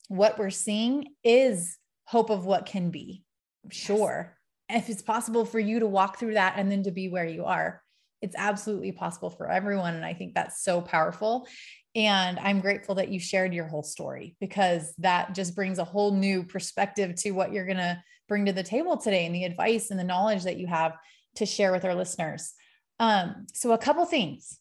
what 0.07 0.37
we're 0.37 0.49
seeing 0.49 1.07
is 1.23 1.77
hope 2.05 2.29
of 2.29 2.45
what 2.45 2.65
can 2.65 2.91
be. 2.91 3.23
Sure. 3.71 4.37
Yes. 4.69 4.83
If 4.83 4.89
it's 4.89 5.01
possible 5.01 5.45
for 5.45 5.59
you 5.59 5.79
to 5.79 5.87
walk 5.87 6.19
through 6.19 6.35
that 6.35 6.55
and 6.57 6.71
then 6.71 6.83
to 6.83 6.91
be 6.91 7.09
where 7.09 7.25
you 7.25 7.45
are, 7.45 7.81
it's 8.21 8.35
absolutely 8.37 8.91
possible 8.91 9.29
for 9.29 9.49
everyone. 9.49 9.95
And 9.95 10.05
I 10.05 10.13
think 10.13 10.33
that's 10.33 10.63
so 10.63 10.81
powerful. 10.81 11.47
And 11.95 12.37
I'm 12.39 12.59
grateful 12.59 12.95
that 12.95 13.09
you 13.09 13.19
shared 13.19 13.53
your 13.53 13.67
whole 13.67 13.83
story 13.83 14.35
because 14.41 14.93
that 14.97 15.33
just 15.33 15.55
brings 15.55 15.79
a 15.79 15.85
whole 15.85 16.11
new 16.11 16.43
perspective 16.43 17.15
to 17.15 17.31
what 17.31 17.53
you're 17.53 17.65
going 17.65 17.77
to 17.77 18.03
bring 18.27 18.45
to 18.45 18.53
the 18.53 18.63
table 18.63 18.97
today 18.97 19.25
and 19.25 19.33
the 19.33 19.45
advice 19.45 19.91
and 19.91 19.99
the 19.99 20.03
knowledge 20.03 20.43
that 20.43 20.57
you 20.57 20.67
have 20.67 20.97
to 21.35 21.45
share 21.45 21.71
with 21.71 21.85
our 21.85 21.95
listeners. 21.95 22.53
Um, 22.99 23.47
so, 23.53 23.71
a 23.71 23.77
couple 23.77 24.05
things. 24.05 24.59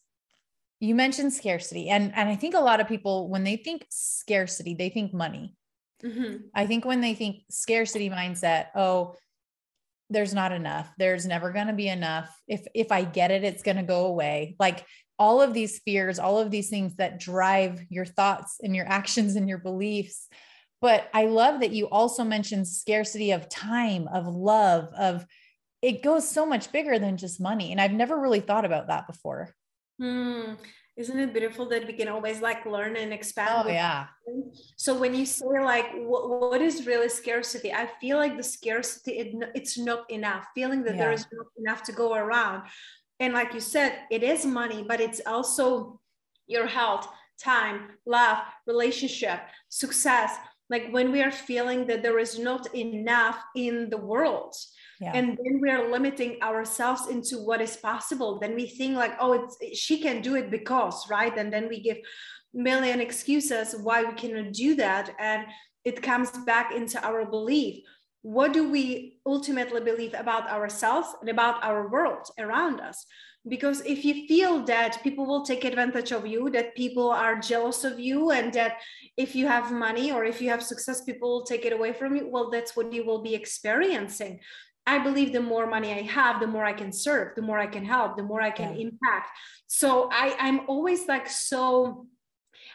You 0.81 0.93
mentioned 0.93 1.33
scarcity, 1.33 1.89
and, 1.89 2.13
and 2.15 2.27
I 2.27 2.35
think 2.35 2.53
a 2.53 2.59
lot 2.59 2.81
of 2.81 2.87
people, 2.87 3.29
when 3.29 3.43
they 3.43 3.55
think 3.55 3.85
scarcity, 3.89 4.73
they 4.73 4.89
think 4.89 5.13
money. 5.13 5.55
Mm-hmm. 6.03 6.47
I 6.53 6.67
think 6.67 6.85
when 6.85 6.99
they 6.99 7.13
think 7.13 7.43
scarcity 7.49 8.09
mindset, 8.09 8.67
oh, 8.75 9.15
there's 10.09 10.33
not 10.33 10.51
enough. 10.51 10.91
There's 10.97 11.25
never 11.25 11.51
going 11.51 11.67
to 11.67 11.73
be 11.73 11.87
enough. 11.87 12.29
If 12.47 12.67
if 12.75 12.91
I 12.91 13.03
get 13.03 13.31
it, 13.31 13.43
it's 13.43 13.63
going 13.63 13.77
to 13.77 13.83
go 13.83 14.05
away. 14.05 14.55
Like 14.59 14.85
all 15.17 15.41
of 15.41 15.53
these 15.53 15.79
fears, 15.79 16.19
all 16.19 16.39
of 16.39 16.51
these 16.51 16.69
things 16.69 16.95
that 16.95 17.19
drive 17.19 17.81
your 17.89 18.05
thoughts 18.05 18.57
and 18.61 18.75
your 18.75 18.87
actions 18.87 19.35
and 19.35 19.47
your 19.47 19.57
beliefs. 19.57 20.27
But 20.81 21.09
I 21.13 21.25
love 21.25 21.61
that 21.61 21.71
you 21.71 21.87
also 21.89 22.23
mentioned 22.23 22.67
scarcity 22.67 23.31
of 23.31 23.49
time, 23.49 24.07
of 24.07 24.27
love, 24.27 24.89
of 24.97 25.25
it 25.81 26.03
goes 26.03 26.27
so 26.27 26.45
much 26.45 26.71
bigger 26.71 26.99
than 26.99 27.17
just 27.17 27.39
money. 27.39 27.71
And 27.71 27.79
I've 27.79 27.93
never 27.93 28.19
really 28.19 28.39
thought 28.39 28.65
about 28.65 28.87
that 28.87 29.07
before. 29.07 29.55
Hmm 29.99 30.53
isn't 30.97 31.19
it 31.19 31.33
beautiful 31.33 31.67
that 31.67 31.85
we 31.85 31.93
can 31.93 32.07
always 32.07 32.41
like 32.41 32.65
learn 32.65 32.95
and 32.95 33.11
expand 33.13 33.65
oh 33.65 33.69
yeah 33.69 34.07
so 34.77 34.97
when 34.97 35.13
you 35.13 35.25
say 35.25 35.45
like 35.61 35.85
what, 35.95 36.29
what 36.29 36.61
is 36.61 36.85
really 36.85 37.09
scarcity 37.09 37.73
i 37.73 37.87
feel 37.99 38.17
like 38.17 38.37
the 38.37 38.43
scarcity 38.43 39.11
it, 39.19 39.51
it's 39.53 39.77
not 39.77 40.09
enough 40.09 40.47
feeling 40.55 40.83
that 40.83 40.95
yeah. 40.95 41.03
there 41.03 41.11
is 41.11 41.25
not 41.33 41.47
enough 41.57 41.83
to 41.83 41.91
go 41.91 42.13
around 42.13 42.63
and 43.19 43.33
like 43.33 43.53
you 43.53 43.59
said 43.59 43.99
it 44.11 44.23
is 44.23 44.45
money 44.45 44.83
but 44.87 44.99
it's 44.99 45.21
also 45.25 45.99
your 46.47 46.67
health 46.67 47.07
time 47.41 47.89
love 48.05 48.37
relationship 48.65 49.39
success. 49.69 50.37
Like 50.69 50.87
when 50.89 51.11
we 51.11 51.21
are 51.21 51.31
feeling 51.31 51.85
that 51.87 52.01
there 52.01 52.17
is 52.17 52.39
not 52.39 52.73
enough 52.73 53.37
in 53.55 53.89
the 53.91 53.97
world 53.97 54.55
yeah. 54.99 55.11
and 55.13 55.37
then 55.37 55.59
we 55.61 55.69
are 55.69 55.91
limiting 55.91 56.41
ourselves 56.41 57.07
into 57.07 57.37
what 57.37 57.61
is 57.61 57.77
possible 57.77 58.39
then 58.39 58.55
we 58.55 58.65
think 58.65 58.95
like 58.95 59.13
oh 59.19 59.33
it's 59.33 59.77
she 59.77 60.01
can 60.01 60.21
do 60.21 60.35
it 60.35 60.49
because 60.49 61.07
right? 61.09 61.37
And 61.37 61.53
then 61.53 61.69
we 61.69 61.81
give 61.81 61.97
million 62.55 62.99
excuses 62.99 63.75
why 63.83 64.03
we 64.05 64.13
cannot 64.13 64.53
do 64.53 64.75
that. 64.75 65.13
And 65.19 65.45
it 65.83 66.01
comes 66.01 66.31
back 66.45 66.73
into 66.73 67.03
our 67.05 67.25
belief 67.25 67.83
what 68.25 68.53
do 68.53 68.67
we 68.67 69.19
ultimately 69.27 69.79
believe 69.79 70.15
about 70.15 70.49
ourselves 70.49 71.09
and 71.21 71.29
about 71.29 71.63
our 71.63 71.87
world 71.89 72.27
around 72.39 72.81
us 72.81 73.05
because 73.47 73.81
if 73.81 74.03
you 74.03 74.25
feel 74.27 74.65
that 74.65 75.03
people 75.03 75.27
will 75.27 75.45
take 75.45 75.63
advantage 75.63 76.11
of 76.11 76.25
you 76.25 76.49
that 76.49 76.73
people 76.73 77.11
are 77.11 77.39
jealous 77.39 77.83
of 77.83 77.99
you 77.99 78.31
and 78.31 78.51
that 78.51 78.77
if 79.15 79.35
you 79.35 79.45
have 79.45 79.71
money 79.71 80.11
or 80.11 80.23
if 80.23 80.41
you 80.41 80.49
have 80.49 80.63
success 80.63 81.03
people 81.03 81.29
will 81.29 81.45
take 81.45 81.65
it 81.65 81.73
away 81.73 81.93
from 81.93 82.15
you 82.15 82.27
well 82.27 82.49
that's 82.49 82.75
what 82.75 82.91
you 82.91 83.05
will 83.05 83.21
be 83.21 83.35
experiencing 83.35 84.39
I 84.87 84.99
believe 84.99 85.33
the 85.33 85.41
more 85.41 85.65
money 85.65 85.91
I 85.93 86.03
have, 86.03 86.39
the 86.39 86.45
more 86.45 86.63
I 86.63 86.73
can 86.73 86.91
serve, 86.91 87.33
the 87.35 87.41
more 87.41 87.57
I 87.57 87.65
can 87.65 87.83
help, 87.83 88.17
the 88.17 88.21
more 88.21 88.39
I 88.39 88.51
can 88.51 88.75
yeah. 88.75 88.83
impact. 88.83 89.29
So 89.65 90.09
I, 90.11 90.35
I'm 90.39 90.61
always 90.67 91.07
like 91.07 91.27
so 91.27 92.05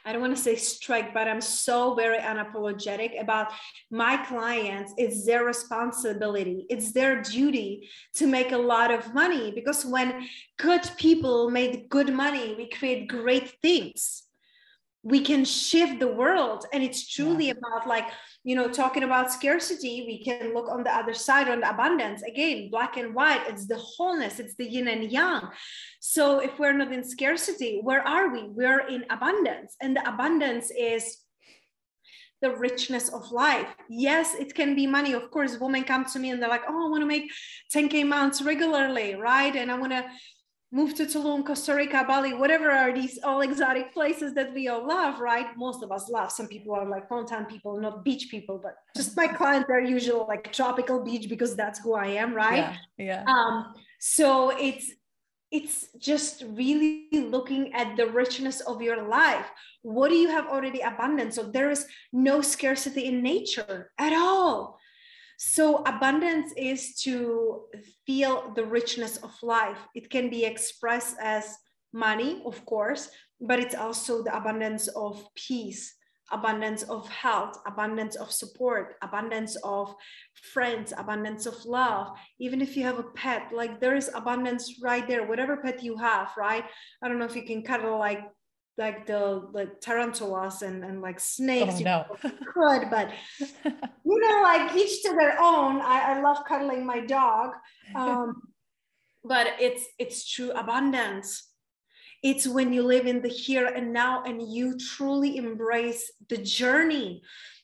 I 0.04 0.12
don't 0.12 0.20
want 0.20 0.36
to 0.36 0.42
say 0.42 0.56
strike, 0.56 1.12
but 1.12 1.28
I'm 1.28 1.40
so 1.40 1.94
very 1.94 2.18
unapologetic 2.18 3.20
about 3.20 3.52
my 3.90 4.16
clients. 4.16 4.94
It's 4.96 5.26
their 5.26 5.44
responsibility, 5.44 6.66
it's 6.70 6.92
their 6.92 7.22
duty 7.22 7.88
to 8.14 8.26
make 8.26 8.52
a 8.52 8.58
lot 8.58 8.90
of 8.90 9.14
money 9.14 9.52
because 9.52 9.84
when 9.84 10.26
good 10.58 10.88
people 10.96 11.50
make 11.50 11.88
good 11.88 12.12
money, 12.12 12.54
we 12.56 12.68
create 12.68 13.08
great 13.08 13.60
things. 13.62 14.24
We 15.02 15.20
can 15.20 15.44
shift 15.44 15.98
the 15.98 16.12
world. 16.12 16.66
And 16.72 16.82
it's 16.82 17.08
truly 17.08 17.46
yeah. 17.46 17.54
about 17.58 17.86
like 17.86 18.08
you 18.42 18.56
know 18.56 18.68
talking 18.68 19.02
about 19.02 19.30
scarcity 19.30 20.04
we 20.06 20.24
can 20.24 20.54
look 20.54 20.68
on 20.70 20.82
the 20.82 20.94
other 20.94 21.12
side 21.12 21.48
on 21.48 21.60
the 21.60 21.68
abundance 21.68 22.22
again 22.22 22.70
black 22.70 22.96
and 22.96 23.14
white 23.14 23.42
it's 23.46 23.66
the 23.66 23.76
wholeness 23.76 24.40
it's 24.40 24.54
the 24.54 24.64
yin 24.64 24.88
and 24.88 25.12
yang 25.12 25.42
so 26.00 26.38
if 26.38 26.58
we're 26.58 26.72
not 26.72 26.92
in 26.92 27.04
scarcity 27.04 27.80
where 27.82 28.06
are 28.06 28.32
we 28.32 28.44
we're 28.48 28.86
in 28.88 29.04
abundance 29.10 29.76
and 29.82 29.94
the 29.94 30.08
abundance 30.08 30.70
is 30.70 31.18
the 32.42 32.56
richness 32.56 33.10
of 33.10 33.30
life. 33.32 33.68
Yes, 33.90 34.34
it 34.34 34.54
can 34.54 34.74
be 34.74 34.86
money. 34.86 35.12
Of 35.12 35.30
course, 35.30 35.58
women 35.58 35.84
come 35.84 36.06
to 36.06 36.18
me 36.18 36.30
and 36.30 36.40
they're 36.40 36.48
like, 36.48 36.62
oh, 36.66 36.86
I 36.86 36.90
want 36.90 37.02
to 37.02 37.06
make 37.06 37.30
10K 37.74 38.06
months 38.06 38.40
regularly, 38.40 39.14
right? 39.14 39.54
And 39.54 39.70
I 39.70 39.78
want 39.78 39.92
to 39.92 40.06
move 40.72 40.94
to 40.94 41.04
Tulum, 41.04 41.44
Costa 41.44 41.74
Rica, 41.74 42.04
Bali, 42.06 42.32
whatever 42.32 42.70
are 42.70 42.92
these 42.92 43.18
all 43.24 43.40
exotic 43.40 43.92
places 43.92 44.34
that 44.34 44.54
we 44.54 44.68
all 44.68 44.86
love, 44.86 45.18
right? 45.20 45.46
Most 45.56 45.82
of 45.82 45.90
us 45.90 46.08
love. 46.08 46.30
Some 46.30 46.46
people 46.46 46.74
are 46.74 46.88
like 46.88 47.10
mountain 47.10 47.44
people, 47.46 47.80
not 47.80 48.04
beach 48.04 48.28
people, 48.30 48.58
but 48.62 48.76
just 48.96 49.16
my 49.16 49.26
clients 49.26 49.68
are 49.68 49.80
usually 49.80 50.24
like 50.28 50.52
tropical 50.52 51.02
beach 51.02 51.28
because 51.28 51.56
that's 51.56 51.80
who 51.80 51.94
I 51.94 52.06
am, 52.06 52.34
right? 52.34 52.76
Yeah. 52.98 53.24
yeah. 53.24 53.24
Um, 53.26 53.74
so 53.98 54.50
it's 54.50 54.92
it's 55.50 55.88
just 55.98 56.44
really 56.50 57.08
looking 57.12 57.74
at 57.74 57.96
the 57.96 58.06
richness 58.06 58.60
of 58.60 58.80
your 58.80 59.08
life. 59.08 59.50
What 59.82 60.10
do 60.10 60.14
you 60.14 60.28
have 60.28 60.46
already 60.46 60.80
abundant? 60.80 61.34
So 61.34 61.42
there 61.42 61.70
is 61.70 61.86
no 62.12 62.40
scarcity 62.40 63.06
in 63.06 63.20
nature 63.20 63.90
at 63.98 64.12
all 64.12 64.79
so, 65.42 65.82
abundance 65.84 66.52
is 66.54 66.96
to 66.96 67.62
feel 68.06 68.52
the 68.54 68.66
richness 68.66 69.16
of 69.16 69.32
life. 69.42 69.78
It 69.94 70.10
can 70.10 70.28
be 70.28 70.44
expressed 70.44 71.16
as 71.18 71.56
money, 71.94 72.42
of 72.44 72.62
course, 72.66 73.08
but 73.40 73.58
it's 73.58 73.74
also 73.74 74.22
the 74.22 74.36
abundance 74.36 74.88
of 74.88 75.24
peace, 75.34 75.94
abundance 76.30 76.82
of 76.82 77.08
health, 77.08 77.56
abundance 77.66 78.16
of 78.16 78.30
support, 78.30 78.96
abundance 79.00 79.56
of 79.64 79.94
friends, 80.52 80.92
abundance 80.98 81.46
of 81.46 81.64
love. 81.64 82.08
Even 82.38 82.60
if 82.60 82.76
you 82.76 82.82
have 82.82 82.98
a 82.98 83.10
pet, 83.16 83.50
like 83.50 83.80
there 83.80 83.96
is 83.96 84.10
abundance 84.14 84.78
right 84.82 85.08
there, 85.08 85.26
whatever 85.26 85.56
pet 85.56 85.82
you 85.82 85.96
have, 85.96 86.28
right? 86.36 86.64
I 87.02 87.08
don't 87.08 87.18
know 87.18 87.24
if 87.24 87.34
you 87.34 87.46
can 87.46 87.62
cuddle 87.62 87.98
like 87.98 88.20
like 88.80 89.06
the 89.06 89.46
like 89.52 89.80
tarantulas 89.80 90.62
and, 90.62 90.82
and 90.82 91.02
like 91.02 91.20
snakes. 91.20 91.74
Oh, 91.76 91.82
no. 91.82 92.06
could, 92.52 92.90
but 92.90 93.10
you 94.04 94.20
know, 94.20 94.40
like 94.42 94.74
each 94.74 95.02
to 95.02 95.10
their 95.10 95.36
own. 95.38 95.80
I, 95.82 96.14
I 96.14 96.20
love 96.22 96.38
cuddling 96.48 96.84
my 96.84 97.00
dog. 97.00 97.52
Um, 97.94 98.42
but 99.24 99.48
it's 99.60 99.84
it's 99.98 100.28
true 100.28 100.50
abundance. 100.52 101.46
It's 102.22 102.48
when 102.48 102.72
you 102.72 102.82
live 102.82 103.06
in 103.06 103.22
the 103.22 103.28
here 103.28 103.66
and 103.66 103.92
now 103.92 104.24
and 104.24 104.42
you 104.42 104.76
truly 104.78 105.36
embrace 105.36 106.10
the 106.28 106.38
journey. 106.38 107.22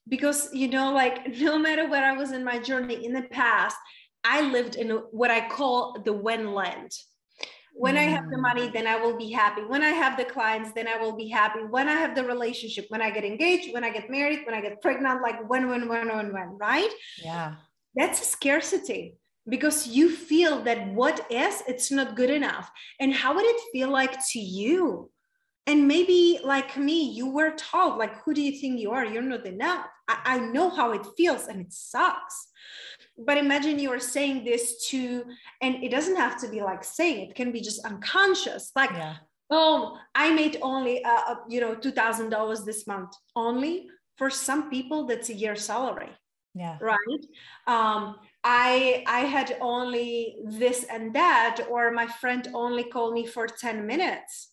Because 0.09 0.51
you 0.53 0.69
know, 0.69 0.93
like 0.93 1.35
no 1.41 1.59
matter 1.59 1.89
where 1.89 2.05
I 2.05 2.13
was 2.13 2.31
in 2.33 2.45
my 2.45 2.59
journey 2.59 3.05
in 3.07 3.13
the 3.15 3.23
past, 3.23 3.77
I 4.23 4.43
lived 4.43 4.77
in 4.77 4.91
what 5.11 5.31
I 5.31 5.49
call 5.49 5.97
the 6.05 6.13
when 6.13 6.53
land 6.53 6.93
when 7.79 7.97
i 7.97 8.03
have 8.03 8.31
the 8.31 8.39
money 8.39 8.69
mm. 8.69 8.73
then 8.73 8.87
i 8.87 8.97
will 8.97 9.17
be 9.17 9.31
happy. 9.31 9.63
When 9.63 9.83
i 9.83 9.91
have 9.91 10.17
the 10.17 10.25
clients 10.25 10.73
then 10.73 10.89
i 10.89 10.97
will 10.97 11.17
be 11.17 11.29
happy. 11.29 11.61
When 11.61 11.89
i 11.89 11.95
have 11.95 12.15
the 12.15 12.25
relationship 12.25 12.87
when 12.89 13.03
i 13.03 13.11
get 13.11 13.25
engaged 13.25 13.73
when 13.73 13.85
i 13.85 13.91
get 13.91 14.11
married 14.11 14.41
when 14.47 14.55
i 14.55 14.61
get 14.61 14.81
pregnant 14.81 15.23
like 15.23 15.49
when 15.49 15.69
when 15.69 15.89
when 15.89 16.09
when 16.09 16.33
when 16.33 16.59
right? 16.59 16.91
Yeah. 17.23 17.55
That's 17.95 18.21
a 18.21 18.25
scarcity 18.25 19.17
because 19.49 19.87
you 19.87 20.11
feel 20.11 20.63
that 20.65 20.93
what 20.93 21.27
is 21.31 21.63
it's 21.67 21.91
not 21.91 22.17
good 22.17 22.31
enough. 22.31 22.71
And 23.01 23.13
how 23.13 23.35
would 23.35 23.47
it 23.47 23.61
feel 23.73 23.91
like 23.91 24.17
to 24.33 24.39
you? 24.39 25.11
And 25.67 25.89
maybe 25.89 26.39
like 26.45 26.77
me 26.77 27.11
you 27.11 27.29
were 27.31 27.53
told 27.57 27.99
like 27.99 28.23
who 28.23 28.35
do 28.35 28.43
you 28.43 28.53
think 28.53 28.81
you 28.81 28.93
are? 28.93 29.05
You're 29.05 29.23
not 29.23 29.47
enough. 29.47 29.87
I, 30.09 30.17
I 30.25 30.39
know 30.39 30.71
how 30.71 30.93
it 30.93 31.07
feels 31.17 31.47
and 31.47 31.61
it 31.61 31.73
sucks 31.73 32.49
but 33.19 33.39
imagine 33.39 33.79
you 33.79 33.91
are 33.91 34.01
saying 34.01 34.45
this 34.45 34.87
to 34.89 35.25
and 35.63 35.83
it 35.83 35.91
doesn't 35.91 36.17
have 36.17 36.39
to 36.41 36.49
be 36.49 36.61
like 36.61 36.85
saying 36.85 37.29
it 37.29 37.35
can 37.35 37.53
be 37.53 37.61
just 37.61 37.85
unconscious. 37.85 38.73
Like 38.77 38.91
yeah. 38.91 39.17
oh 39.51 39.97
i 40.15 40.33
made 40.33 40.59
only 40.63 41.05
uh, 41.05 41.23
uh 41.29 41.35
you 41.49 41.61
know 41.61 41.75
$2000 41.75 42.65
this 42.65 42.87
month 42.87 43.13
only 43.35 43.89
for 44.17 44.31
some 44.31 44.71
people 44.71 45.07
that's 45.07 45.29
a 45.31 45.35
year 45.35 45.57
salary. 45.57 46.11
Yeah. 46.55 46.79
Right? 46.81 47.25
Um 47.67 48.17
i 48.45 49.03
i 49.07 49.21
had 49.21 49.57
only 49.61 50.37
this 50.45 50.85
and 50.85 51.15
that 51.15 51.67
or 51.71 51.91
my 51.91 52.07
friend 52.07 52.49
only 52.55 52.85
called 52.85 53.15
me 53.15 53.27
for 53.27 53.47
10 53.47 53.87
minutes 53.87 54.51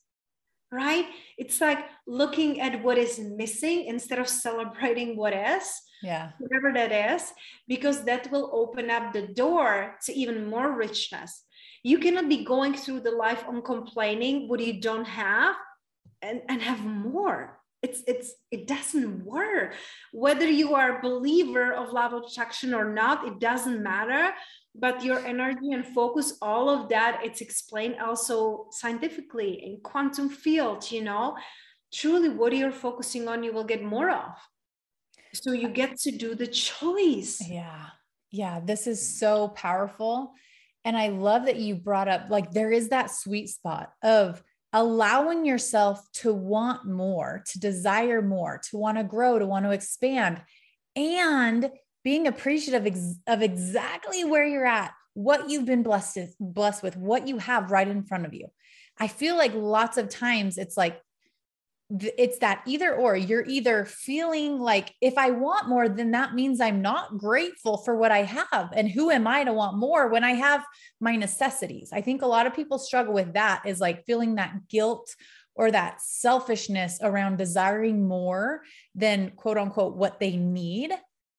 right? 0.74 1.06
It's 1.38 1.62
like 1.62 1.86
looking 2.08 2.60
at 2.60 2.84
what 2.84 2.98
is 2.98 3.20
missing 3.20 3.86
instead 3.86 4.18
of 4.18 4.28
celebrating 4.28 5.16
what 5.22 5.34
is 5.34 5.82
yeah. 6.02 6.32
whatever 6.40 6.74
that 6.74 7.14
is 7.14 7.32
because 7.68 8.04
that 8.04 8.30
will 8.32 8.50
open 8.54 8.90
up 8.90 9.14
the 9.14 9.28
door 9.28 9.96
to 10.06 10.14
even 10.14 10.48
more 10.48 10.76
richness. 10.76 11.44
You 11.84 12.00
cannot 12.00 12.30
be 12.30 12.44
going 12.44 12.74
through 12.74 13.02
the 13.02 13.12
life 13.12 13.44
on 13.48 13.62
complaining 13.62 14.48
what 14.48 14.60
you 14.60 14.82
don't 14.82 15.06
have 15.06 15.56
and, 16.22 16.42
and 16.50 16.62
have 16.62 16.84
more. 16.84 17.60
It's 17.82 18.02
it's 18.08 18.34
it 18.50 18.66
doesn't 18.66 19.26
work. 19.26 19.76
Whether 20.14 20.48
you 20.48 20.74
are 20.74 20.98
a 20.98 21.02
believer 21.02 21.74
of 21.74 21.92
love 21.92 22.14
attraction 22.14 22.74
or 22.74 22.94
not 22.94 23.28
it 23.28 23.40
doesn't 23.40 23.84
matter 23.84 24.32
but 24.76 25.04
your 25.04 25.20
energy 25.20 25.72
and 25.72 25.86
focus 25.86 26.38
all 26.42 26.70
of 26.70 26.90
that 26.90 27.22
it's 27.24 27.42
explained 27.42 27.96
also 28.00 28.68
scientifically 28.72 29.64
in 29.64 29.80
quantum 29.84 30.30
field 30.30 30.90
you 30.92 31.04
know 31.04 31.36
truly 31.94 32.30
what 32.30 32.56
you're 32.56 32.72
focusing 32.72 33.28
on 33.28 33.44
you 33.44 33.54
will 33.54 33.64
get 33.64 33.84
more 33.84 34.10
of 34.10 34.34
so 35.34 35.52
you 35.52 35.70
get 35.70 35.98
to 36.00 36.12
do 36.12 36.36
the 36.36 36.48
choice. 36.48 37.42
Yeah. 37.48 37.88
Yeah. 38.32 38.60
This 38.64 38.88
is 38.88 39.18
so 39.20 39.50
powerful. 39.50 40.34
And 40.86 40.96
I 40.98 41.10
love 41.10 41.46
that 41.46 41.58
you 41.58 41.76
brought 41.76 42.08
up 42.08 42.28
like 42.30 42.52
there 42.52 42.72
is 42.72 42.90
that 42.90 43.12
sweet 43.12 43.50
spot 43.50 43.92
of 44.04 44.44
allowing 44.74 45.46
yourself 45.46 46.04
to 46.14 46.34
want 46.34 46.86
more, 46.86 47.44
to 47.52 47.60
desire 47.60 48.22
more, 48.22 48.60
to 48.70 48.78
want 48.78 48.98
to 48.98 49.04
grow, 49.04 49.40
to 49.40 49.46
want 49.46 49.66
to 49.66 49.72
expand, 49.72 50.42
and 50.96 51.70
being 52.04 52.28
appreciative 52.28 52.86
ex- 52.86 53.16
of 53.28 53.42
exactly 53.42 54.24
where 54.24 54.46
you're 54.46 54.66
at, 54.66 54.92
what 55.14 55.50
you've 55.50 55.66
been 55.66 55.84
blessed, 55.84 56.36
blessed 56.40 56.84
with, 56.84 56.98
what 56.98 57.28
you 57.28 57.38
have 57.38 57.72
right 57.72 57.88
in 57.88 58.04
front 58.04 58.26
of 58.26 58.34
you. 58.34 58.48
I 59.00 59.08
feel 59.08 59.38
like 59.38 59.54
lots 59.54 59.98
of 59.98 60.10
times 60.10 60.58
it's 60.58 60.78
like 60.78 61.02
it's 62.00 62.40
that 62.40 62.64
either 62.66 62.96
or. 62.96 63.16
You're 63.16 63.46
either 63.46 63.86
feeling 63.86 64.60
like 64.60 64.94
if 65.02 65.18
i 65.18 65.30
want 65.30 65.70
more 65.70 65.88
then 65.90 66.12
that 66.12 66.34
means 66.34 66.60
i'm 66.60 66.82
not 66.82 67.18
grateful 67.18 67.78
for 67.78 67.96
what 67.96 68.12
i 68.12 68.24
have. 68.24 68.70
And 68.74 68.90
who 68.90 69.12
am 69.12 69.28
i 69.28 69.44
to 69.44 69.54
want 69.54 69.78
more 69.78 70.08
when 70.08 70.24
i 70.24 70.32
have 70.32 70.64
my 71.00 71.16
necessities? 71.16 71.92
I 71.94 72.02
think 72.02 72.22
a 72.22 72.28
lot 72.28 72.48
of 72.48 72.56
people 72.56 72.80
struggle 72.80 73.14
with 73.14 73.34
that 73.34 73.64
is 73.66 73.80
like 73.80 74.06
feeling 74.06 74.36
that 74.36 74.68
guilt 74.70 75.16
or 75.56 75.70
that 75.72 76.02
selfishness 76.02 77.00
around 77.02 77.38
desiring 77.38 78.08
more 78.08 78.62
than 78.96 79.32
quote 79.32 79.58
unquote 79.58 79.96
what 79.96 80.20
they 80.20 80.36
need 80.36 80.92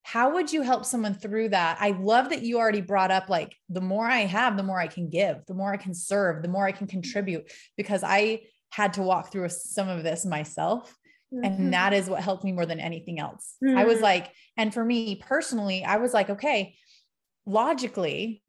how 0.06 0.34
would 0.34 0.52
you 0.52 0.62
help 0.62 0.84
someone 0.84 1.14
through 1.14 1.48
that 1.48 1.76
i 1.80 1.90
love 1.90 2.28
that 2.30 2.42
you 2.42 2.58
already 2.58 2.80
brought 2.80 3.10
up 3.10 3.28
like 3.28 3.56
the 3.68 3.80
more 3.80 4.06
i 4.06 4.20
have 4.20 4.56
the 4.56 4.62
more 4.62 4.78
i 4.78 4.86
can 4.86 5.08
give 5.08 5.38
the 5.46 5.54
more 5.54 5.72
i 5.72 5.76
can 5.76 5.94
serve 5.94 6.42
the 6.42 6.48
more 6.48 6.66
i 6.66 6.72
can 6.72 6.86
contribute 6.86 7.50
because 7.76 8.02
i 8.04 8.40
had 8.74 8.94
to 8.94 9.02
walk 9.02 9.30
through 9.30 9.48
some 9.48 9.88
of 9.88 10.02
this 10.02 10.26
myself. 10.26 10.96
Mm-hmm. 11.32 11.44
And 11.44 11.74
that 11.74 11.92
is 11.92 12.10
what 12.10 12.22
helped 12.22 12.42
me 12.42 12.50
more 12.50 12.66
than 12.66 12.80
anything 12.80 13.20
else. 13.20 13.54
Mm-hmm. 13.64 13.78
I 13.78 13.84
was 13.84 13.96
mm-hmm. 13.96 14.04
like, 14.04 14.32
and 14.56 14.74
for 14.74 14.84
me 14.84 15.14
personally, 15.14 15.84
I 15.84 15.98
was 15.98 16.12
like, 16.12 16.28
okay, 16.28 16.74
logically, 17.46 18.42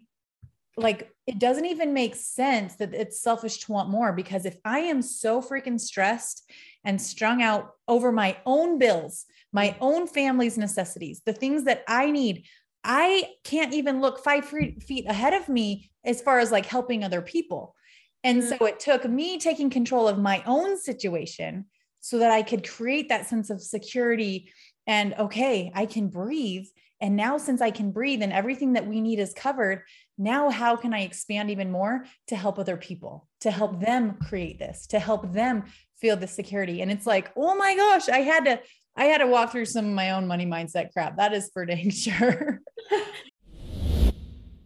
like 0.78 1.12
it 1.28 1.38
doesn't 1.38 1.68
even 1.68 1.94
make 1.94 2.16
sense 2.16 2.76
that 2.78 2.94
it's 2.94 3.22
selfish 3.22 3.60
to 3.60 3.72
want 3.72 3.90
more 3.90 4.14
because 4.14 4.46
if 4.46 4.58
I 4.66 4.80
am 4.80 5.04
so 5.04 5.42
freaking 5.42 5.80
stressed 5.80 6.52
and 6.84 7.00
strung 7.00 7.44
out 7.44 7.72
over 7.88 8.12
my 8.12 8.38
own 8.48 8.80
bills, 8.80 9.26
my 9.56 9.74
own 9.80 10.06
family's 10.06 10.58
necessities, 10.58 11.22
the 11.26 11.32
things 11.32 11.64
that 11.64 11.86
I 11.88 12.12
need, 12.12 12.44
I 12.84 13.30
can't 13.46 13.74
even 13.74 14.02
look 14.02 14.22
five 14.22 14.46
feet 14.46 15.06
ahead 15.08 15.34
of 15.34 15.48
me 15.48 15.90
as 16.04 16.22
far 16.22 16.40
as 16.40 16.52
like 16.52 16.66
helping 16.66 17.06
other 17.06 17.22
people. 17.22 17.74
And 18.26 18.44
mm-hmm. 18.44 18.58
so 18.58 18.66
it 18.66 18.82
took 18.82 19.06
me 19.06 19.40
taking 19.40 19.70
control 19.70 20.10
of 20.10 20.20
my 20.20 20.44
own 20.46 20.78
situation 20.78 21.68
so 22.02 22.20
that 22.20 22.32
I 22.32 22.42
could 22.42 22.68
create 22.70 23.08
that 23.08 23.28
sense 23.28 23.50
of 23.50 23.62
security 23.62 24.52
and 24.88 25.14
okay, 25.18 25.72
I 25.74 25.86
can 25.86 26.10
breathe. 26.10 26.66
And 27.00 27.16
now, 27.16 27.38
since 27.38 27.62
I 27.62 27.72
can 27.72 27.92
breathe 27.92 28.22
and 28.22 28.34
everything 28.34 28.74
that 28.74 28.88
we 28.88 29.00
need 29.00 29.20
is 29.20 29.34
covered, 29.34 29.84
now 30.18 30.50
how 30.50 30.76
can 30.76 30.94
I 30.94 31.02
expand 31.02 31.50
even 31.50 31.72
more 31.72 32.06
to 32.28 32.36
help 32.36 32.60
other 32.60 32.78
people, 32.78 33.28
to 33.42 33.52
help 33.52 33.80
them 33.80 34.18
create 34.28 34.60
this, 34.60 34.86
to 34.88 35.00
help 35.00 35.32
them 35.32 35.64
feel 36.00 36.18
the 36.18 36.28
security? 36.28 36.82
And 36.82 36.92
it's 36.92 37.06
like, 37.06 37.32
oh 37.38 37.56
my 37.56 37.76
gosh, 37.76 38.10
I 38.10 38.20
had 38.20 38.46
to. 38.46 38.60
I 38.96 39.06
had 39.06 39.18
to 39.18 39.28
walk 39.28 39.52
through 39.52 39.66
some 39.66 39.86
of 39.86 39.92
my 39.92 40.12
own 40.12 40.28
money 40.28 40.46
mindset 40.46 40.94
crap. 40.94 41.18
That 41.18 41.34
is 41.34 41.50
for 41.54 41.66
dang 41.66 41.90
sure. 41.90 42.62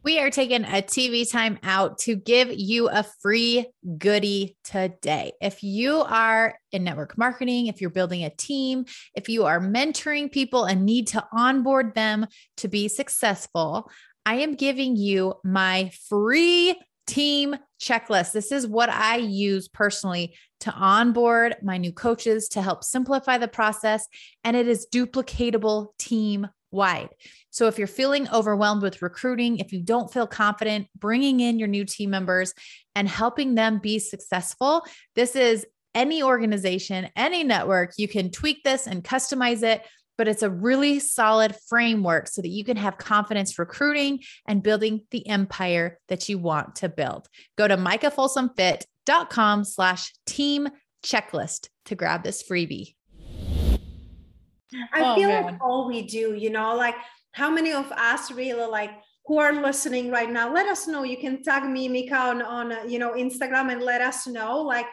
We 0.01 0.17
are 0.19 0.29
taking 0.29 0.63
a 0.63 0.81
TV 0.81 1.29
time 1.29 1.59
out 1.61 1.99
to 1.99 2.15
give 2.15 2.51
you 2.51 2.89
a 2.89 3.03
free 3.21 3.67
goodie 3.97 4.55
today. 4.63 5.33
If 5.41 5.61
you 5.61 5.97
are 6.01 6.57
in 6.71 6.85
network 6.85 7.17
marketing, 7.17 7.67
if 7.67 7.81
you're 7.81 7.89
building 7.89 8.23
a 8.23 8.29
team, 8.29 8.85
if 9.13 9.27
you 9.27 9.45
are 9.45 9.59
mentoring 9.59 10.31
people 10.31 10.63
and 10.63 10.85
need 10.85 11.07
to 11.07 11.25
onboard 11.33 11.95
them 11.95 12.27
to 12.57 12.69
be 12.69 12.87
successful, 12.87 13.91
I 14.25 14.35
am 14.35 14.55
giving 14.55 14.95
you 14.95 15.35
my 15.43 15.91
free 16.07 16.79
team 17.09 17.55
checklist. 17.81 18.33
This 18.33 18.51
is 18.51 18.67
what 18.67 18.89
I 18.89 19.17
use 19.17 19.67
personally 19.67 20.35
to 20.59 20.71
onboard 20.71 21.55
my 21.63 21.77
new 21.77 21.91
coaches 21.91 22.49
to 22.49 22.61
help 22.61 22.83
simplify 22.83 23.37
the 23.37 23.47
process, 23.47 24.07
and 24.43 24.55
it 24.55 24.67
is 24.67 24.87
duplicatable 24.93 25.97
team 25.97 26.47
wide. 26.71 27.09
So 27.49 27.67
if 27.67 27.79
you're 27.79 27.87
feeling 27.87 28.29
overwhelmed 28.29 28.83
with 28.83 29.01
recruiting, 29.01 29.57
if 29.57 29.73
you 29.73 29.81
don't 29.81 30.13
feel 30.13 30.27
confident 30.27 30.87
bringing 30.95 31.39
in 31.39 31.57
your 31.57 31.67
new 31.67 31.83
team 31.83 32.11
members 32.11 32.53
and 32.93 33.09
helping 33.09 33.55
them 33.55 33.79
be 33.79 33.97
successful, 33.97 34.83
this 35.15 35.35
is 35.35 35.65
any 35.95 36.21
organization, 36.21 37.09
any 37.15 37.43
network. 37.43 37.93
You 37.97 38.07
can 38.07 38.29
tweak 38.29 38.63
this 38.63 38.85
and 38.85 39.03
customize 39.03 39.63
it, 39.63 39.83
but 40.19 40.27
it's 40.27 40.43
a 40.43 40.49
really 40.49 40.99
solid 40.99 41.55
framework 41.69 42.27
so 42.27 42.41
that 42.41 42.49
you 42.49 42.65
can 42.65 42.75
have 42.75 42.97
confidence 42.97 43.57
recruiting 43.57 44.19
and 44.45 44.61
building 44.61 44.99
the 45.11 45.25
empire 45.29 45.97
that 46.09 46.27
you 46.27 46.37
want 46.37 46.75
to 46.75 46.89
build. 46.89 47.29
Go 47.57 47.69
to 47.69 47.77
micahfolsomfit.com 47.77 49.63
slash 49.63 50.13
team 50.25 50.67
checklist 51.05 51.69
to 51.85 51.95
grab 51.95 52.23
this 52.23 52.43
freebie. 52.43 52.95
I 54.93 55.01
oh, 55.01 55.15
feel 55.15 55.29
man. 55.29 55.45
like 55.45 55.61
all 55.61 55.87
we 55.87 56.01
do, 56.01 56.33
you 56.33 56.49
know, 56.49 56.75
like 56.75 56.95
how 57.31 57.49
many 57.49 57.71
of 57.71 57.89
us 57.93 58.29
really 58.29 58.69
like 58.69 58.91
who 59.25 59.37
are 59.37 59.53
listening 59.53 60.11
right 60.11 60.29
now 60.29 60.51
let 60.51 60.67
us 60.67 60.87
know 60.87 61.03
you 61.03 61.17
can 61.17 61.41
tag 61.43 61.63
me 61.63 61.87
mika 61.87 62.15
on, 62.15 62.41
on 62.41 62.71
uh, 62.71 62.83
you 62.87 62.97
know 62.97 63.13
instagram 63.13 63.71
and 63.71 63.79
let 63.83 64.01
us 64.01 64.25
know 64.25 64.59
like 64.59 64.87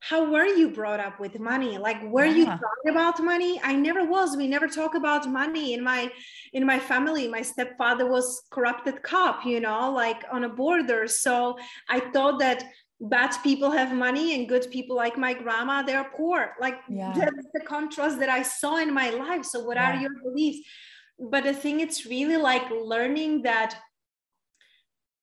how 0.00 0.30
were 0.30 0.46
you 0.46 0.70
brought 0.70 1.00
up 1.00 1.18
with 1.18 1.38
money 1.40 1.76
like 1.76 2.02
were 2.04 2.24
yeah. 2.24 2.34
you 2.34 2.44
talking 2.44 2.90
about 2.90 3.22
money 3.22 3.60
i 3.64 3.74
never 3.74 4.04
was 4.04 4.36
we 4.36 4.46
never 4.46 4.68
talk 4.68 4.94
about 4.94 5.28
money 5.28 5.74
in 5.74 5.82
my 5.82 6.10
in 6.52 6.64
my 6.64 6.78
family 6.78 7.26
my 7.28 7.42
stepfather 7.42 8.06
was 8.06 8.42
corrupted 8.50 9.02
cop 9.02 9.44
you 9.44 9.60
know 9.60 9.90
like 9.90 10.24
on 10.30 10.44
a 10.44 10.48
border 10.48 11.06
so 11.08 11.56
i 11.88 11.98
thought 12.12 12.38
that 12.38 12.64
bad 13.00 13.32
people 13.42 13.70
have 13.70 13.92
money 13.92 14.34
and 14.34 14.48
good 14.48 14.68
people 14.70 14.96
like 14.96 15.16
my 15.16 15.32
grandma 15.32 15.82
they're 15.82 16.10
poor 16.16 16.52
like 16.60 16.78
yeah. 16.88 17.12
that's 17.14 17.46
the 17.54 17.60
contrast 17.60 18.18
that 18.18 18.28
i 18.28 18.42
saw 18.42 18.76
in 18.78 18.92
my 18.92 19.10
life 19.10 19.44
so 19.44 19.64
what 19.64 19.76
yeah. 19.76 19.96
are 19.96 20.00
your 20.00 20.10
beliefs 20.22 20.60
but 21.18 21.46
I 21.46 21.52
think 21.52 21.80
it's 21.80 22.06
really 22.06 22.36
like 22.36 22.70
learning 22.70 23.42
that 23.42 23.76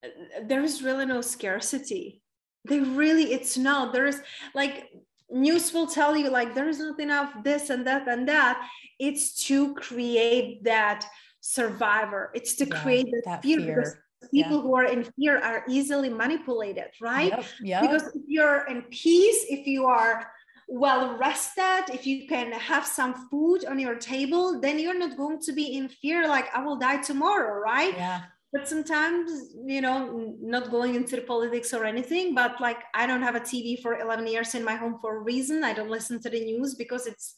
uh, 0.04 0.10
there's 0.46 0.84
really 0.84 1.06
no 1.06 1.22
scarcity. 1.22 2.22
They 2.67 2.80
really, 2.80 3.34
it's 3.34 3.58
not. 3.58 3.93
There's 3.93 4.17
like 4.54 4.91
news 5.30 5.73
will 5.73 5.88
tell 5.88 6.15
you 6.15 6.30
like 6.30 6.54
there 6.54 6.69
is 6.69 6.80
not 6.80 6.99
enough 6.99 7.32
this 7.43 7.69
and 7.69 7.86
that 7.88 8.08
and 8.08 8.28
that. 8.28 8.67
It's 8.99 9.45
to 9.47 9.73
create 9.75 10.63
that 10.63 11.06
survivor. 11.41 12.32
It's 12.34 12.56
to 12.56 12.67
yeah, 12.67 12.82
create 12.82 13.08
that, 13.25 13.41
fear, 13.43 13.60
fear. 13.60 13.75
because 13.75 13.95
people 14.32 14.58
yeah. 14.58 14.62
who 14.62 14.75
are 14.75 14.86
in 14.86 15.04
fear 15.04 15.39
are 15.39 15.63
easily 15.67 16.10
manipulated, 16.10 16.91
right? 17.01 17.32
Yep, 17.32 17.45
yep. 17.62 17.82
Because 17.82 18.04
if 18.15 18.23
you're 18.28 18.65
in 18.67 18.84
peace, 18.84 19.45
if 19.49 19.67
you 19.67 19.86
are 19.86 20.32
well 20.67 21.17
rested, 21.17 21.84
if 21.93 22.08
you 22.08 22.28
can 22.28 22.51
have 22.54 22.86
some 22.86 23.28
food 23.30 23.65
on 23.65 23.78
your 23.80 23.95
table, 23.95 24.60
then 24.60 24.80
you're 24.80 24.97
not 24.97 25.17
going 25.17 25.39
to 25.41 25.54
be 25.54 25.78
in 25.78 25.88
fear 25.88 26.28
like 26.28 26.47
I 26.56 26.63
will 26.63 26.78
die 26.78 27.01
tomorrow, 27.01 27.60
right? 27.60 27.93
Yeah. 27.95 28.21
But 28.56 28.70
sometimes, 28.70 29.54
you 29.65 29.82
know, 29.82 30.34
not 30.39 30.72
going 30.72 30.96
into 30.96 31.18
the 31.18 31.24
politics 31.24 31.74
or 31.74 31.84
anything, 31.84 32.34
but 32.34 32.62
like 32.62 32.82
I 32.94 33.06
don't 33.06 33.22
have 33.22 33.36
a 33.36 33.41
TV 33.41 33.82
for 33.82 34.00
11 34.00 34.28
years 34.28 34.56
in 34.56 34.63
my 34.63 34.76
home 34.76 34.98
for 35.02 35.18
a 35.18 35.20
reason. 35.20 35.65
I 35.65 35.74
don't 35.74 35.89
listen 35.89 36.22
to 36.22 36.30
the 36.30 36.39
news 36.39 36.76
because 36.76 37.06
it's 37.06 37.36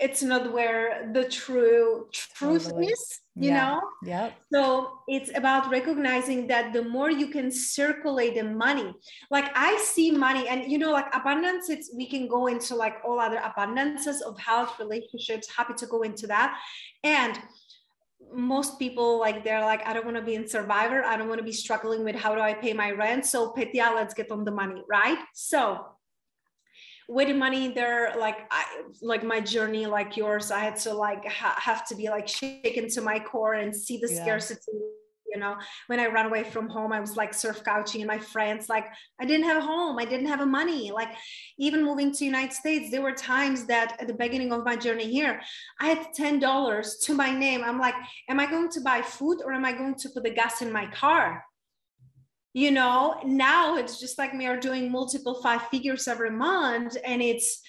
it's 0.00 0.22
not 0.22 0.52
where 0.52 1.10
the 1.12 1.24
true 1.28 2.06
truth 2.12 2.66
totally. 2.66 2.86
is 2.86 3.20
you 3.34 3.50
yeah. 3.50 3.60
know 3.60 3.80
yeah 4.04 4.30
so 4.52 4.92
it's 5.08 5.30
about 5.36 5.70
recognizing 5.70 6.46
that 6.46 6.72
the 6.72 6.82
more 6.82 7.10
you 7.10 7.28
can 7.28 7.50
circulate 7.50 8.34
the 8.34 8.44
money 8.44 8.94
like 9.30 9.50
i 9.56 9.76
see 9.78 10.10
money 10.10 10.46
and 10.48 10.70
you 10.70 10.78
know 10.78 10.92
like 10.92 11.12
abundance 11.14 11.68
it's 11.68 11.90
we 11.96 12.06
can 12.08 12.28
go 12.28 12.46
into 12.46 12.74
like 12.74 12.96
all 13.04 13.18
other 13.18 13.38
abundances 13.38 14.22
of 14.22 14.38
health 14.38 14.78
relationships 14.78 15.48
happy 15.54 15.74
to 15.74 15.86
go 15.86 16.02
into 16.02 16.26
that 16.26 16.58
and 17.02 17.40
most 18.32 18.78
people 18.78 19.18
like 19.18 19.44
they're 19.44 19.62
like 19.62 19.86
i 19.86 19.92
don't 19.92 20.04
want 20.04 20.16
to 20.16 20.22
be 20.22 20.34
in 20.34 20.46
survivor. 20.46 21.04
I 21.04 21.16
don't 21.16 21.28
want 21.28 21.38
to 21.38 21.44
be 21.44 21.52
struggling 21.52 22.04
with 22.04 22.16
how 22.16 22.34
do 22.34 22.40
i 22.40 22.52
pay 22.52 22.72
my 22.72 22.90
rent. 22.90 23.26
So 23.26 23.50
petya 23.50 23.92
let's 23.94 24.14
get 24.14 24.30
on 24.30 24.44
the 24.44 24.50
money 24.50 24.82
right? 24.88 25.18
So 25.34 25.86
with 27.08 27.28
the 27.28 27.34
money 27.34 27.72
there 27.72 28.12
like 28.18 28.40
i 28.50 28.64
like 29.00 29.24
my 29.24 29.40
journey 29.40 29.86
like 29.86 30.14
yours 30.16 30.50
i 30.50 30.60
had 30.60 30.76
to 30.76 30.92
like 30.92 31.24
ha- 31.26 31.58
have 31.58 31.86
to 31.88 31.94
be 31.94 32.10
like 32.10 32.28
shaken 32.28 32.86
to 32.86 33.00
my 33.00 33.18
core 33.18 33.54
and 33.54 33.74
see 33.74 33.96
the 33.96 34.12
yeah. 34.12 34.22
scarcity 34.22 34.78
you 35.32 35.38
know 35.38 35.56
when 35.86 36.00
i 36.00 36.06
ran 36.06 36.26
away 36.26 36.42
from 36.42 36.68
home 36.68 36.92
i 36.92 37.00
was 37.00 37.16
like 37.16 37.34
surf 37.34 37.62
couching 37.64 38.00
and 38.00 38.08
my 38.08 38.18
friends 38.18 38.68
like 38.68 38.86
i 39.20 39.24
didn't 39.24 39.46
have 39.46 39.58
a 39.58 39.66
home. 39.66 39.98
I 39.98 40.04
didn't 40.04 40.26
have 40.26 40.40
a 40.40 40.46
money. 40.46 40.90
Like 40.90 41.10
even 41.58 41.84
moving 41.84 42.12
to 42.12 42.24
united 42.24 42.52
states 42.52 42.90
there 42.90 43.02
were 43.02 43.12
times 43.12 43.64
that 43.66 43.96
at 44.00 44.06
the 44.06 44.14
beginning 44.14 44.52
of 44.52 44.64
my 44.64 44.76
journey 44.76 45.10
here 45.10 45.40
i 45.80 45.86
had 45.88 46.06
$10 46.16 47.00
to 47.04 47.14
my 47.14 47.30
name. 47.30 47.62
I'm 47.62 47.78
like 47.78 47.94
am 48.28 48.40
i 48.40 48.46
going 48.46 48.70
to 48.70 48.80
buy 48.80 49.02
food 49.02 49.38
or 49.44 49.52
am 49.52 49.64
i 49.64 49.72
going 49.72 49.96
to 49.96 50.08
put 50.10 50.22
the 50.22 50.30
gas 50.30 50.62
in 50.62 50.72
my 50.72 50.86
car? 50.86 51.44
You 52.54 52.70
know 52.70 53.20
now 53.24 53.76
it's 53.76 54.00
just 54.00 54.18
like 54.18 54.32
we 54.32 54.46
are 54.46 54.58
doing 54.58 54.90
multiple 54.90 55.40
five 55.42 55.62
figures 55.68 56.08
every 56.08 56.30
month 56.30 56.96
and 57.04 57.22
it's 57.22 57.60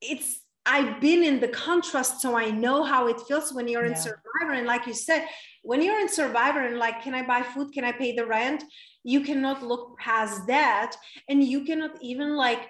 it's 0.00 0.40
I've 0.66 1.00
been 1.00 1.22
in 1.22 1.40
the 1.40 1.48
contrast, 1.48 2.20
so 2.20 2.36
I 2.36 2.50
know 2.50 2.82
how 2.82 3.06
it 3.06 3.20
feels 3.20 3.52
when 3.52 3.68
you're 3.68 3.84
yeah. 3.84 3.92
in 3.92 3.96
survivor. 3.96 4.52
And 4.52 4.66
like 4.66 4.86
you 4.86 4.94
said, 4.94 5.26
when 5.62 5.80
you're 5.80 6.00
in 6.00 6.08
survivor 6.08 6.60
and 6.66 6.78
like, 6.78 7.02
can 7.02 7.14
I 7.14 7.24
buy 7.24 7.42
food? 7.42 7.72
Can 7.72 7.84
I 7.84 7.92
pay 7.92 8.14
the 8.14 8.26
rent? 8.26 8.64
You 9.04 9.20
cannot 9.20 9.62
look 9.62 9.96
past 9.98 10.46
that. 10.48 10.96
And 11.28 11.42
you 11.42 11.64
cannot 11.64 11.92
even 12.02 12.36
like 12.36 12.68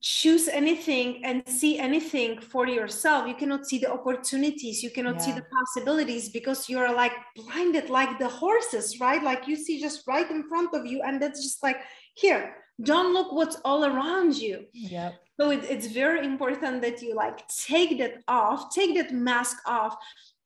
choose 0.00 0.48
anything 0.48 1.22
and 1.24 1.42
see 1.46 1.78
anything 1.78 2.40
for 2.40 2.66
yourself 2.66 3.28
you 3.28 3.34
cannot 3.34 3.66
see 3.66 3.76
the 3.76 3.92
opportunities 3.92 4.82
you 4.82 4.88
cannot 4.88 5.16
yeah. 5.16 5.20
see 5.20 5.32
the 5.32 5.44
possibilities 5.52 6.30
because 6.30 6.70
you're 6.70 6.94
like 6.94 7.12
blinded 7.36 7.90
like 7.90 8.18
the 8.18 8.26
horses 8.26 8.98
right 8.98 9.22
like 9.22 9.46
you 9.46 9.54
see 9.54 9.78
just 9.78 10.08
right 10.08 10.30
in 10.30 10.42
front 10.48 10.74
of 10.74 10.86
you 10.86 11.02
and 11.02 11.20
that's 11.20 11.42
just 11.42 11.62
like 11.62 11.76
here 12.14 12.56
don't 12.82 13.12
look 13.12 13.30
what's 13.30 13.56
all 13.62 13.84
around 13.84 14.34
you 14.34 14.64
yeah 14.72 15.10
so 15.40 15.50
it, 15.50 15.64
it's 15.64 15.86
very 15.86 16.26
important 16.26 16.82
that 16.82 17.00
you 17.00 17.14
like 17.14 17.48
take 17.48 17.98
that 17.98 18.22
off 18.28 18.74
take 18.74 18.94
that 18.96 19.12
mask 19.12 19.56
off 19.66 19.96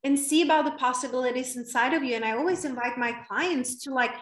and 0.05 0.19
see 0.19 0.43
about 0.43 0.67
the 0.67 0.73
possibilities 0.73 1.57
inside 1.57 1.95
of 1.95 2.05
you. 2.05 2.15
And 2.15 2.25
i 2.25 2.33
always 2.33 2.65
invite 2.65 2.99
my 2.99 3.13
clients 3.27 3.83
to 3.85 3.93
like 3.93 4.15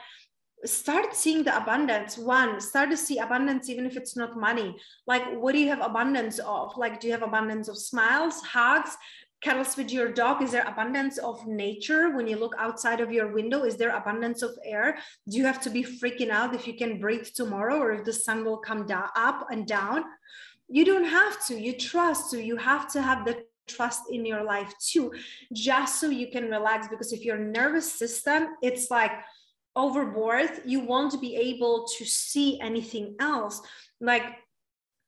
start 0.64 1.14
seeing 1.14 1.42
the 1.42 1.56
abundance. 1.56 2.16
One 2.16 2.60
start 2.60 2.88
to 2.90 2.96
see 2.96 3.18
abundance 3.18 3.68
even 3.68 3.84
if 3.84 3.96
it's 3.96 4.16
not 4.16 4.38
money. 4.38 4.76
Like 5.08 5.24
what 5.34 5.52
do 5.52 5.58
you 5.58 5.68
have 5.68 5.82
abundance 5.82 6.38
of? 6.38 6.76
Like 6.76 7.00
do 7.00 7.08
you 7.08 7.12
have 7.12 7.24
abundance 7.24 7.68
of 7.68 7.76
smiles 7.76 8.40
hugs 8.42 8.96
cuddles 9.44 9.76
with 9.76 9.90
your 9.90 10.12
dog? 10.12 10.40
Is 10.40 10.52
there 10.52 10.64
abundance 10.68 11.18
of 11.18 11.44
nature? 11.48 12.10
When 12.14 12.28
you 12.28 12.36
look 12.36 12.54
outside 12.60 13.00
of 13.00 13.10
your 13.10 13.32
window 13.32 13.64
is 13.64 13.76
there 13.76 13.90
abundance 13.90 14.40
of 14.42 14.52
air? 14.64 14.98
Do 15.28 15.36
you 15.36 15.44
have 15.44 15.60
to 15.62 15.70
be 15.70 15.82
freaking 15.82 16.30
out 16.30 16.54
if 16.54 16.68
you 16.68 16.74
can 16.74 17.00
breathe 17.00 17.26
tomorrow 17.34 17.78
or 17.78 17.90
if 17.90 18.04
the 18.04 18.12
sun 18.12 18.44
will 18.44 18.58
come 18.58 18.86
down 18.86 19.08
up 19.16 19.48
and 19.50 19.66
down 19.66 20.04
you 20.72 20.84
don't 20.84 21.10
have 21.20 21.44
to 21.46 21.54
you 21.60 21.72
trust 21.90 22.30
so 22.30 22.36
you 22.36 22.56
have 22.56 22.90
to 22.90 23.00
have 23.00 23.24
the 23.24 23.36
trust 23.68 24.02
in 24.10 24.26
your 24.26 24.42
life 24.42 24.72
too 24.90 25.12
just 25.52 26.00
so 26.00 26.08
you 26.08 26.28
can 26.34 26.50
relax 26.50 26.88
because 26.88 27.12
if 27.12 27.24
your 27.24 27.38
nervous 27.38 27.90
system 27.90 28.48
it's 28.62 28.90
like 28.90 29.12
overboard, 29.76 30.50
you 30.64 30.80
won't 30.80 31.20
be 31.20 31.36
able 31.36 31.86
to 31.98 32.04
see 32.04 32.60
anything 32.60 33.16
else. 33.20 33.60
Like 34.00 34.24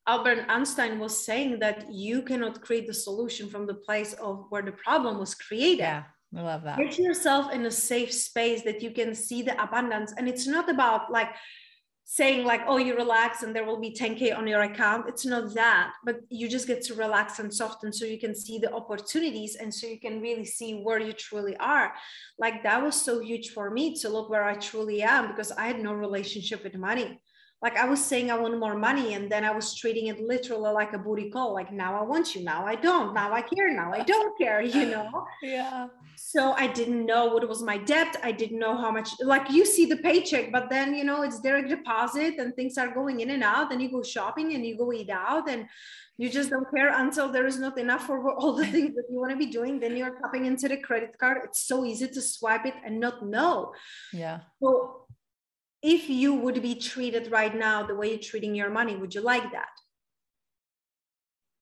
Albert 0.06 0.46
Einstein 0.48 0.98
was 0.98 1.24
saying 1.24 1.58
that 1.60 1.92
you 1.92 2.22
cannot 2.22 2.60
create 2.60 2.86
the 2.86 2.94
solution 2.94 3.48
from 3.48 3.66
the 3.66 3.74
place 3.74 4.12
of 4.14 4.46
where 4.50 4.62
the 4.62 4.72
problem 4.72 5.18
was 5.18 5.34
created. 5.34 5.80
Yeah, 5.80 6.04
I 6.36 6.42
love 6.42 6.62
that. 6.64 6.78
Get 6.78 6.98
yourself 6.98 7.52
in 7.52 7.66
a 7.66 7.70
safe 7.70 8.12
space 8.12 8.62
that 8.62 8.82
you 8.82 8.90
can 8.90 9.14
see 9.14 9.42
the 9.42 9.60
abundance. 9.62 10.12
And 10.16 10.28
it's 10.28 10.46
not 10.46 10.68
about 10.68 11.10
like 11.10 11.30
saying 12.04 12.44
like 12.44 12.60
oh 12.66 12.76
you 12.76 12.94
relax 12.96 13.42
and 13.42 13.56
there 13.56 13.64
will 13.64 13.80
be 13.80 13.90
10k 13.90 14.36
on 14.36 14.46
your 14.46 14.62
account. 14.62 15.08
It's 15.08 15.24
not 15.24 15.54
that 15.54 15.92
but 16.04 16.16
you 16.28 16.48
just 16.48 16.66
get 16.66 16.82
to 16.82 16.94
relax 16.94 17.38
and 17.38 17.52
soften 17.52 17.92
so 17.92 18.04
you 18.04 18.18
can 18.18 18.34
see 18.34 18.58
the 18.58 18.72
opportunities 18.72 19.56
and 19.56 19.72
so 19.72 19.86
you 19.86 19.98
can 19.98 20.20
really 20.20 20.44
see 20.44 20.80
where 20.80 21.00
you 21.00 21.12
truly 21.12 21.56
are. 21.56 21.92
Like 22.38 22.62
that 22.62 22.82
was 22.82 23.00
so 23.00 23.20
huge 23.20 23.50
for 23.50 23.70
me 23.70 23.94
to 24.00 24.08
look 24.08 24.28
where 24.30 24.44
i 24.44 24.54
truly 24.54 25.02
am 25.02 25.28
because 25.28 25.52
i 25.52 25.66
had 25.66 25.80
no 25.80 25.92
relationship 25.92 26.62
with 26.64 26.76
money 26.76 27.20
like 27.64 27.78
I 27.78 27.86
was 27.86 28.04
saying 28.04 28.30
I 28.30 28.36
want 28.36 28.60
more 28.60 28.76
money 28.76 29.14
and 29.14 29.24
then 29.32 29.42
I 29.42 29.50
was 29.58 29.74
treating 29.74 30.08
it 30.08 30.20
literally 30.20 30.72
like 30.80 30.92
a 30.92 30.98
booty 30.98 31.30
call 31.30 31.54
like 31.54 31.72
now 31.72 31.92
I 31.98 32.02
want 32.02 32.34
you 32.34 32.44
now 32.44 32.60
I 32.66 32.76
don't 32.88 33.14
now 33.14 33.32
I 33.32 33.40
care 33.40 33.70
now 33.82 33.90
I 33.90 34.02
don't 34.12 34.36
care 34.36 34.60
you 34.60 34.84
know? 34.94 35.10
Yeah. 35.42 35.86
So 36.32 36.52
I 36.64 36.66
didn't 36.66 37.06
know 37.06 37.24
what 37.32 37.48
was 37.48 37.62
my 37.62 37.78
debt 37.78 38.12
I 38.22 38.32
didn't 38.32 38.58
know 38.58 38.76
how 38.76 38.90
much 38.90 39.10
like 39.32 39.50
you 39.50 39.64
see 39.64 39.86
the 39.86 39.96
paycheck 40.08 40.52
but 40.52 40.68
then 40.68 40.94
you 40.94 41.04
know 41.08 41.22
it's 41.22 41.40
direct 41.40 41.70
deposit 41.70 42.34
and 42.38 42.54
things 42.54 42.76
are 42.76 42.92
going 43.00 43.20
in 43.20 43.30
and 43.30 43.42
out 43.42 43.72
and 43.72 43.80
you 43.80 43.90
go 43.90 44.02
shopping 44.02 44.54
and 44.54 44.62
you 44.66 44.76
go 44.76 44.92
eat 44.92 45.08
out 45.08 45.48
and 45.48 45.66
you 46.16 46.28
just 46.28 46.50
don't 46.50 46.70
care 46.72 46.92
until 47.04 47.28
there 47.32 47.46
is 47.46 47.58
not 47.58 47.78
enough 47.78 48.06
for 48.06 48.16
all 48.38 48.52
the 48.52 48.66
things 48.66 48.94
that 48.94 49.06
you 49.10 49.18
want 49.18 49.32
to 49.32 49.38
be 49.38 49.46
doing 49.46 49.80
then 49.80 49.96
you're 49.96 50.16
tapping 50.20 50.44
into 50.44 50.68
the 50.68 50.76
credit 50.76 51.16
card. 51.18 51.38
It's 51.44 51.62
so 51.66 51.84
easy 51.84 52.08
to 52.08 52.20
swipe 52.20 52.66
it 52.66 52.74
and 52.84 53.00
not 53.00 53.26
know. 53.26 53.72
Yeah. 54.12 54.40
So 54.62 55.03
if 55.84 56.08
you 56.08 56.32
would 56.32 56.62
be 56.62 56.74
treated 56.74 57.30
right 57.30 57.54
now 57.54 57.82
the 57.82 57.94
way 57.94 58.08
you're 58.08 58.18
treating 58.18 58.54
your 58.54 58.70
money 58.70 58.96
would 58.96 59.14
you 59.14 59.20
like 59.20 59.52
that? 59.52 59.68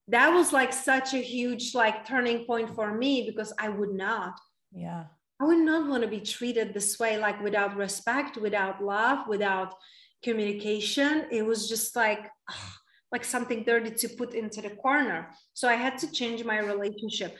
That 0.06 0.28
was 0.28 0.52
like 0.52 0.72
such 0.72 1.12
a 1.12 1.18
huge 1.18 1.74
like 1.74 2.06
turning 2.06 2.44
point 2.44 2.70
for 2.74 2.94
me 2.94 3.26
because 3.28 3.52
i 3.58 3.68
would 3.68 3.92
not. 3.92 4.38
Yeah. 4.70 5.04
I 5.40 5.44
would 5.44 5.58
not 5.58 5.88
want 5.88 6.04
to 6.04 6.08
be 6.08 6.20
treated 6.20 6.72
this 6.72 7.00
way 7.00 7.18
like 7.18 7.42
without 7.42 7.76
respect 7.76 8.36
without 8.36 8.82
love 8.82 9.26
without 9.26 9.74
communication. 10.22 11.26
It 11.32 11.44
was 11.44 11.68
just 11.68 11.96
like 11.96 12.30
ugh, 12.48 12.72
like 13.10 13.24
something 13.24 13.64
dirty 13.64 13.90
to 13.90 14.08
put 14.08 14.34
into 14.34 14.62
the 14.62 14.70
corner. 14.70 15.30
So 15.52 15.68
i 15.68 15.74
had 15.74 15.98
to 15.98 16.12
change 16.12 16.44
my 16.44 16.58
relationship 16.60 17.36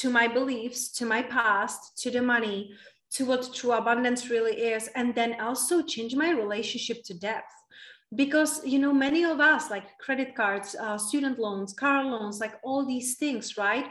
to 0.00 0.10
my 0.10 0.26
beliefs 0.26 0.90
to 0.98 1.06
my 1.06 1.22
past 1.22 1.80
to 2.02 2.10
the 2.10 2.20
money 2.20 2.74
to 3.12 3.24
what 3.24 3.54
true 3.54 3.72
abundance 3.72 4.30
really 4.30 4.56
is 4.56 4.88
and 4.94 5.14
then 5.14 5.40
also 5.40 5.82
change 5.82 6.14
my 6.14 6.30
relationship 6.30 7.02
to 7.04 7.14
depth. 7.14 7.52
Because 8.14 8.64
you 8.64 8.78
know 8.78 8.92
many 8.92 9.24
of 9.24 9.40
us 9.40 9.68
like 9.70 9.98
credit 9.98 10.34
cards 10.36 10.76
uh, 10.76 10.96
student 10.96 11.38
loans 11.38 11.72
car 11.72 12.04
loans 12.04 12.38
like 12.38 12.54
all 12.62 12.86
these 12.86 13.16
things 13.16 13.56
right? 13.56 13.86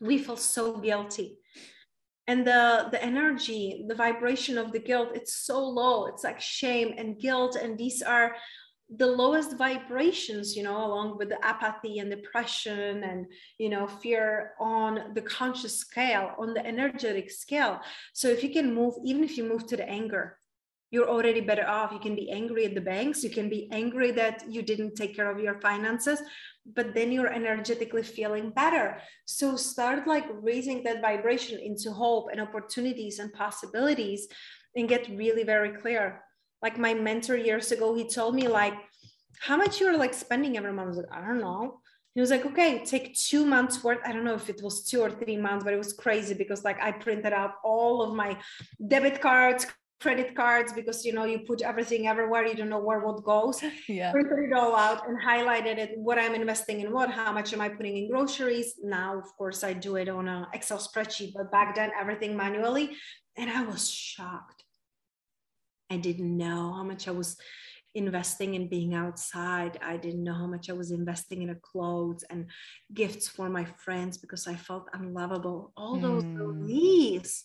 We 0.00 0.18
feel 0.18 0.36
so 0.36 0.78
guilty. 0.78 1.38
And 2.26 2.46
the 2.46 2.88
the 2.90 3.02
energy 3.02 3.84
the 3.86 3.94
vibration 3.94 4.56
of 4.56 4.72
the 4.72 4.78
guilt 4.78 5.10
it's 5.14 5.34
so 5.34 5.62
low. 5.62 6.06
It's 6.06 6.24
like 6.24 6.40
shame 6.40 6.94
and 6.96 7.18
guilt 7.18 7.56
and 7.56 7.76
these 7.76 8.00
are 8.00 8.34
the 8.96 9.06
lowest 9.06 9.56
vibrations 9.56 10.54
you 10.54 10.62
know 10.62 10.84
along 10.84 11.16
with 11.16 11.30
the 11.30 11.44
apathy 11.44 11.98
and 11.98 12.10
depression 12.10 13.02
and 13.02 13.26
you 13.58 13.70
know 13.70 13.86
fear 13.86 14.52
on 14.60 15.12
the 15.14 15.22
conscious 15.22 15.78
scale 15.78 16.32
on 16.38 16.54
the 16.54 16.64
energetic 16.66 17.30
scale. 17.30 17.80
So 18.12 18.28
if 18.28 18.42
you 18.42 18.50
can 18.50 18.74
move 18.74 18.94
even 19.04 19.24
if 19.24 19.36
you 19.36 19.44
move 19.44 19.66
to 19.68 19.76
the 19.76 19.88
anger 19.88 20.38
you're 20.90 21.08
already 21.08 21.40
better 21.40 21.66
off. 21.66 21.90
You 21.90 21.98
can 21.98 22.14
be 22.14 22.30
angry 22.30 22.66
at 22.66 22.76
the 22.76 22.80
banks. 22.80 23.24
You 23.24 23.30
can 23.30 23.48
be 23.48 23.68
angry 23.72 24.12
that 24.12 24.44
you 24.48 24.62
didn't 24.62 24.94
take 24.94 25.16
care 25.16 25.28
of 25.28 25.40
your 25.40 25.60
finances 25.60 26.22
but 26.72 26.94
then 26.94 27.12
you're 27.12 27.32
energetically 27.32 28.02
feeling 28.02 28.50
better. 28.50 28.98
So 29.26 29.56
start 29.56 30.06
like 30.06 30.24
raising 30.40 30.82
that 30.84 31.02
vibration 31.02 31.58
into 31.58 31.92
hope 31.92 32.28
and 32.32 32.40
opportunities 32.40 33.18
and 33.18 33.32
possibilities 33.32 34.26
and 34.74 34.88
get 34.88 35.08
really 35.08 35.44
very 35.44 35.70
clear 35.70 36.23
like 36.64 36.78
my 36.78 36.92
mentor 36.94 37.36
years 37.36 37.70
ago 37.76 37.94
he 37.94 38.04
told 38.18 38.32
me 38.34 38.46
like 38.48 38.74
how 39.46 39.56
much 39.62 39.74
you're 39.80 39.98
like 40.04 40.14
spending 40.14 40.56
every 40.56 40.72
month? 40.72 40.86
I 40.86 40.88
was 40.88 41.00
like 41.02 41.12
i 41.18 41.20
don't 41.26 41.42
know. 41.48 41.62
He 42.14 42.20
was 42.24 42.30
like 42.34 42.44
okay 42.50 42.70
take 42.92 43.06
two 43.28 43.44
months 43.54 43.74
worth. 43.84 44.02
I 44.08 44.10
don't 44.12 44.26
know 44.28 44.38
if 44.42 44.48
it 44.54 44.60
was 44.66 44.76
two 44.88 45.00
or 45.06 45.10
three 45.20 45.38
months 45.46 45.62
but 45.64 45.72
it 45.76 45.82
was 45.84 45.92
crazy 46.04 46.34
because 46.42 46.60
like 46.68 46.80
i 46.88 46.90
printed 47.04 47.34
out 47.40 47.52
all 47.72 47.96
of 48.04 48.10
my 48.22 48.30
debit 48.92 49.16
cards 49.26 49.62
credit 50.04 50.30
cards 50.42 50.70
because 50.78 50.98
you 51.06 51.12
know 51.16 51.24
you 51.32 51.38
put 51.50 51.60
everything 51.70 52.02
everywhere. 52.12 52.42
You 52.46 52.56
don't 52.60 52.72
know 52.74 52.84
where 52.88 53.00
what 53.06 53.18
goes. 53.32 53.56
Yeah. 54.00 54.10
Printed 54.16 54.40
it 54.46 54.52
all 54.60 54.74
out 54.86 55.00
and 55.08 55.16
highlighted 55.30 55.76
it 55.84 55.90
what 56.06 56.18
i'm 56.22 56.34
investing 56.42 56.78
in 56.82 56.88
what 56.96 57.08
how 57.18 57.32
much 57.38 57.48
am 57.54 57.60
i 57.66 57.68
putting 57.78 57.96
in 58.00 58.04
groceries? 58.12 58.68
Now 58.98 59.10
of 59.22 59.28
course 59.38 59.60
i 59.68 59.72
do 59.86 59.92
it 60.02 60.08
on 60.18 60.24
an 60.34 60.42
excel 60.56 60.80
spreadsheet 60.88 61.32
but 61.36 61.46
back 61.56 61.68
then 61.78 61.90
everything 62.02 62.32
manually. 62.44 62.86
And 63.40 63.48
i 63.58 63.62
was 63.72 63.82
shocked 64.10 64.53
I 65.90 65.96
didn't 65.96 66.36
know 66.36 66.72
how 66.72 66.82
much 66.82 67.08
I 67.08 67.12
was 67.12 67.36
investing 67.94 68.54
in 68.54 68.68
being 68.68 68.94
outside. 68.94 69.78
I 69.82 69.96
didn't 69.96 70.24
know 70.24 70.34
how 70.34 70.46
much 70.46 70.68
I 70.68 70.72
was 70.72 70.90
investing 70.90 71.42
in 71.42 71.56
clothes 71.62 72.24
and 72.28 72.46
gifts 72.92 73.28
for 73.28 73.48
my 73.48 73.64
friends 73.64 74.18
because 74.18 74.46
I 74.46 74.56
felt 74.56 74.88
unlovable. 74.92 75.72
All 75.76 75.96
those 75.96 76.24
mm. 76.24 76.36
beliefs. 76.36 77.44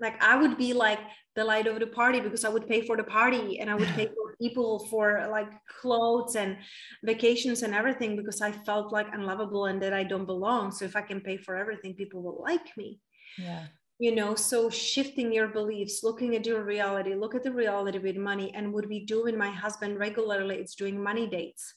Like 0.00 0.22
I 0.22 0.36
would 0.36 0.56
be 0.56 0.72
like 0.72 1.00
the 1.36 1.44
light 1.44 1.66
of 1.66 1.78
the 1.78 1.86
party 1.86 2.20
because 2.20 2.44
I 2.44 2.48
would 2.48 2.66
pay 2.66 2.86
for 2.86 2.96
the 2.96 3.04
party 3.04 3.60
and 3.60 3.68
I 3.68 3.74
would 3.74 3.88
pay 3.88 4.06
for 4.14 4.36
people 4.40 4.86
for 4.86 5.28
like 5.30 5.50
clothes 5.80 6.36
and 6.36 6.56
vacations 7.04 7.62
and 7.62 7.74
everything 7.74 8.16
because 8.16 8.40
I 8.40 8.52
felt 8.52 8.92
like 8.92 9.08
unlovable 9.12 9.66
and 9.66 9.82
that 9.82 9.92
I 9.92 10.04
don't 10.04 10.24
belong. 10.24 10.72
So 10.72 10.86
if 10.86 10.96
I 10.96 11.02
can 11.02 11.20
pay 11.20 11.36
for 11.36 11.56
everything, 11.56 11.94
people 11.94 12.22
will 12.22 12.42
like 12.42 12.74
me. 12.78 13.00
Yeah 13.36 13.66
you 14.00 14.14
know 14.14 14.34
so 14.34 14.70
shifting 14.70 15.30
your 15.30 15.48
beliefs 15.48 16.02
looking 16.02 16.34
at 16.34 16.46
your 16.46 16.64
reality 16.64 17.14
look 17.14 17.34
at 17.34 17.42
the 17.42 17.52
reality 17.52 17.98
with 17.98 18.16
money 18.16 18.50
and 18.54 18.72
what 18.72 18.88
we 18.88 19.04
do 19.04 19.22
with 19.22 19.36
my 19.36 19.50
husband 19.50 19.98
regularly 19.98 20.56
it's 20.56 20.74
doing 20.74 21.00
money 21.00 21.26
dates. 21.26 21.74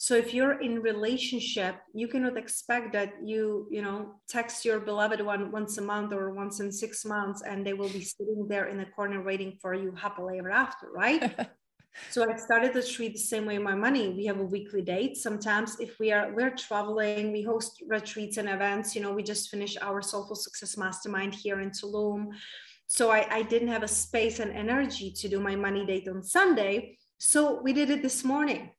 So 0.00 0.14
if 0.14 0.32
you're 0.34 0.60
in 0.60 0.80
relationship 0.80 1.76
you 1.94 2.08
cannot 2.08 2.36
expect 2.36 2.92
that 2.92 3.14
you 3.22 3.68
you 3.70 3.82
know 3.82 4.16
text 4.28 4.64
your 4.64 4.80
beloved 4.80 5.20
one 5.20 5.52
once 5.52 5.78
a 5.78 5.82
month 5.82 6.12
or 6.12 6.32
once 6.32 6.58
in 6.58 6.72
six 6.72 7.04
months 7.04 7.42
and 7.42 7.64
they 7.64 7.72
will 7.72 7.88
be 7.88 8.02
sitting 8.02 8.46
there 8.48 8.66
in 8.66 8.76
the 8.76 8.86
corner 8.86 9.22
waiting 9.22 9.56
for 9.62 9.74
you 9.74 9.92
happily 9.92 10.38
ever 10.38 10.50
after 10.50 10.90
right 10.90 11.22
so 12.10 12.30
i 12.30 12.36
started 12.36 12.72
to 12.72 12.82
treat 12.82 13.12
the 13.12 13.18
same 13.18 13.44
way 13.46 13.58
my 13.58 13.74
money. 13.74 14.08
We 14.10 14.26
have 14.26 14.40
a 14.40 14.44
weekly 14.44 14.82
date. 14.82 15.16
Sometimes 15.16 15.78
if 15.80 15.98
we 15.98 16.12
are 16.12 16.32
we're 16.34 16.54
traveling 16.54 17.32
we 17.32 17.42
host 17.42 17.82
retreats 17.86 18.36
and 18.36 18.48
events 18.48 18.94
you 18.94 19.02
know 19.02 19.12
we 19.12 19.22
just 19.22 19.50
finished 19.50 19.78
our 19.82 20.00
soulful 20.00 20.36
success 20.36 20.76
mastermind 20.76 21.34
here 21.34 21.60
in 21.60 21.70
tulum. 21.70 22.28
So 22.86 23.10
I, 23.10 23.26
I 23.30 23.42
didn't 23.42 23.68
have 23.68 23.82
a 23.82 23.88
space 23.88 24.38
and 24.38 24.52
energy 24.52 25.10
to 25.12 25.28
do 25.28 25.40
my 25.40 25.54
money 25.54 25.84
date 25.84 26.08
on 26.08 26.22
sunday. 26.22 26.96
So 27.18 27.60
we 27.60 27.72
did 27.72 27.90
it 27.90 28.02
this 28.02 28.24
morning. 28.24 28.70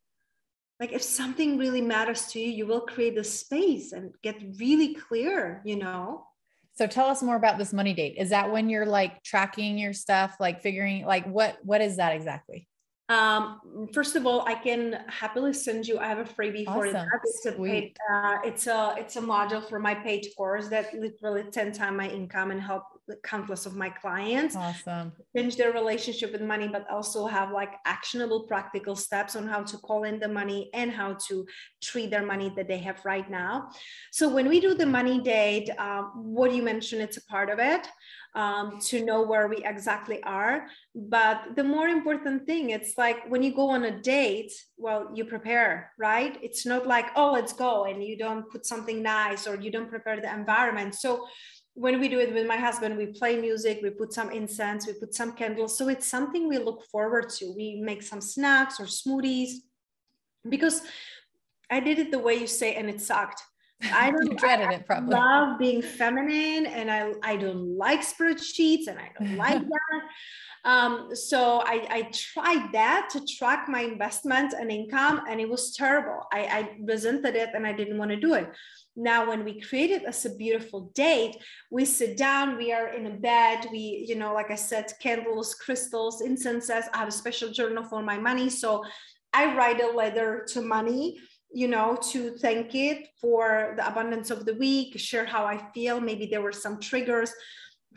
Like 0.79 0.93
if 0.93 1.03
something 1.03 1.57
really 1.57 1.81
matters 1.81 2.27
to 2.27 2.39
you 2.39 2.49
you 2.49 2.65
will 2.65 2.81
create 2.81 3.15
the 3.15 3.23
space 3.23 3.91
and 3.91 4.13
get 4.23 4.37
really 4.59 4.95
clear 4.95 5.61
you 5.65 5.75
know? 5.75 6.25
So 6.73 6.87
tell 6.87 7.07
us 7.07 7.21
more 7.21 7.35
about 7.35 7.57
this 7.57 7.73
money 7.73 7.93
date. 7.93 8.15
Is 8.17 8.29
that 8.29 8.51
when 8.51 8.69
you're 8.69 8.85
like 8.85 9.21
tracking 9.21 9.77
your 9.77 9.91
stuff 9.91 10.37
like 10.39 10.61
figuring 10.61 11.05
like 11.05 11.25
what 11.25 11.57
what 11.63 11.81
is 11.81 11.97
that 11.97 12.15
exactly 12.15 12.68
um, 13.09 13.59
first 13.91 14.15
of 14.15 14.27
all, 14.27 14.47
I 14.47 14.53
can 14.53 15.03
happily 15.07 15.53
send 15.53 15.87
you. 15.87 15.97
I 15.97 16.07
have 16.07 16.19
a 16.19 16.23
freebie 16.23 16.65
awesome. 16.67 16.81
for 16.81 16.91
that. 16.91 17.07
It's 17.23 17.45
a 17.45 17.51
paid, 17.51 17.97
uh, 18.11 18.37
it's 18.43 18.67
a 18.67 18.95
it's 18.97 19.15
a 19.15 19.21
module 19.21 19.67
for 19.67 19.79
my 19.79 19.95
paid 19.95 20.27
course 20.37 20.67
that 20.69 20.93
literally 20.93 21.43
ten 21.51 21.71
times 21.71 21.97
my 21.97 22.07
income 22.07 22.51
and 22.51 22.61
help 22.61 22.83
countless 23.23 23.65
of 23.65 23.75
my 23.75 23.89
clients. 23.89 24.55
Awesome. 24.55 25.11
Change 25.35 25.55
their 25.55 25.71
relationship 25.71 26.31
with 26.31 26.41
money, 26.41 26.67
but 26.67 26.87
also 26.89 27.25
have 27.25 27.51
like 27.51 27.73
actionable, 27.85 28.41
practical 28.43 28.95
steps 28.95 29.35
on 29.35 29.47
how 29.47 29.63
to 29.63 29.77
call 29.77 30.03
in 30.03 30.19
the 30.19 30.27
money 30.27 30.69
and 30.73 30.91
how 30.91 31.17
to 31.27 31.45
treat 31.81 32.11
their 32.11 32.25
money 32.25 32.53
that 32.55 32.67
they 32.67 32.77
have 32.77 33.03
right 33.05 33.29
now. 33.29 33.69
So 34.11 34.29
when 34.29 34.47
we 34.47 34.59
do 34.59 34.73
the 34.73 34.85
money 34.85 35.19
date, 35.19 35.69
um, 35.79 36.11
what 36.15 36.53
you 36.53 36.61
mentioned, 36.61 37.01
it's 37.01 37.17
a 37.17 37.25
part 37.25 37.49
of 37.49 37.59
it 37.59 37.87
um, 38.35 38.79
to 38.79 39.03
know 39.03 39.21
where 39.21 39.47
we 39.47 39.57
exactly 39.63 40.21
are. 40.23 40.67
But 40.95 41.55
the 41.55 41.63
more 41.63 41.87
important 41.87 42.45
thing, 42.45 42.69
it's 42.69 42.97
like 42.97 43.29
when 43.29 43.43
you 43.43 43.53
go 43.53 43.69
on 43.69 43.85
a 43.85 44.01
date, 44.01 44.51
well, 44.77 45.09
you 45.13 45.25
prepare, 45.25 45.91
right? 45.97 46.37
It's 46.41 46.65
not 46.65 46.87
like, 46.87 47.07
oh, 47.15 47.31
let's 47.31 47.53
go, 47.53 47.85
and 47.85 48.03
you 48.03 48.17
don't 48.17 48.49
put 48.49 48.65
something 48.65 49.01
nice 49.01 49.47
or 49.47 49.55
you 49.55 49.71
don't 49.71 49.89
prepare 49.89 50.21
the 50.21 50.33
environment. 50.33 50.95
So 50.95 51.27
when 51.73 51.99
we 51.99 52.09
do 52.09 52.19
it 52.19 52.33
with 52.33 52.45
my 52.45 52.57
husband, 52.57 52.97
we 52.97 53.07
play 53.07 53.39
music, 53.39 53.79
we 53.81 53.89
put 53.89 54.13
some 54.13 54.31
incense, 54.31 54.85
we 54.85 54.93
put 54.93 55.13
some 55.13 55.31
candles. 55.33 55.77
So 55.77 55.87
it's 55.87 56.07
something 56.07 56.47
we 56.47 56.57
look 56.57 56.83
forward 56.91 57.29
to. 57.37 57.53
We 57.55 57.79
make 57.81 58.03
some 58.03 58.21
snacks 58.21 58.79
or 58.79 58.85
smoothies 58.85 59.51
because 60.47 60.81
I 61.69 61.79
did 61.79 61.99
it 61.99 62.11
the 62.11 62.19
way 62.19 62.35
you 62.35 62.47
say, 62.47 62.75
and 62.75 62.89
it 62.89 62.99
sucked. 62.99 63.41
I 63.81 64.11
don't 64.17 64.37
dreaded 64.37 64.71
it 64.71 64.85
probably. 64.85 65.13
love 65.13 65.59
being 65.59 65.81
feminine 65.81 66.65
and 66.65 66.91
I, 66.91 67.13
I 67.23 67.35
don't 67.37 67.77
like 67.77 68.01
spreadsheets 68.01 68.87
and 68.87 68.99
I 68.99 69.11
don't 69.17 69.37
like 69.45 69.61
that. 69.61 70.01
Um, 70.65 71.15
so 71.15 71.61
I, 71.65 71.87
I 71.89 72.11
tried 72.11 72.73
that 72.73 73.09
to 73.13 73.25
track 73.25 73.67
my 73.69 73.81
investments 73.81 74.53
and 74.53 74.69
income 74.69 75.21
and 75.29 75.39
it 75.39 75.49
was 75.49 75.73
terrible. 75.73 76.27
I, 76.33 76.39
I 76.39 76.77
resented 76.83 77.35
it 77.35 77.49
and 77.53 77.65
I 77.65 77.71
didn't 77.71 77.97
want 77.97 78.11
to 78.11 78.17
do 78.17 78.33
it. 78.33 78.49
Now, 78.95 79.29
when 79.29 79.45
we 79.45 79.61
create 79.61 79.91
it 79.91 80.03
as 80.03 80.25
a 80.25 80.35
beautiful 80.35 80.91
date, 80.93 81.37
we 81.71 81.85
sit 81.85 82.17
down, 82.17 82.57
we 82.57 82.73
are 82.73 82.89
in 82.89 83.05
a 83.05 83.11
bed, 83.11 83.67
we, 83.71 84.05
you 84.05 84.15
know, 84.15 84.33
like 84.33 84.51
I 84.51 84.55
said, 84.55 84.91
candles, 85.01 85.55
crystals, 85.55 86.21
incenses. 86.21 86.83
I 86.93 86.97
have 86.97 87.07
a 87.07 87.11
special 87.11 87.49
journal 87.49 87.85
for 87.85 88.03
my 88.03 88.17
money. 88.17 88.49
So 88.49 88.83
I 89.31 89.55
write 89.55 89.81
a 89.81 89.95
letter 89.95 90.45
to 90.49 90.61
money 90.61 91.19
you 91.51 91.67
know, 91.67 91.97
to 92.11 92.31
thank 92.37 92.75
it 92.75 93.09
for 93.19 93.73
the 93.77 93.87
abundance 93.87 94.29
of 94.29 94.45
the 94.45 94.53
week, 94.53 94.99
share 94.99 95.25
how 95.25 95.45
I 95.45 95.57
feel. 95.73 95.99
Maybe 95.99 96.27
there 96.27 96.41
were 96.41 96.51
some 96.51 96.79
triggers. 96.79 97.33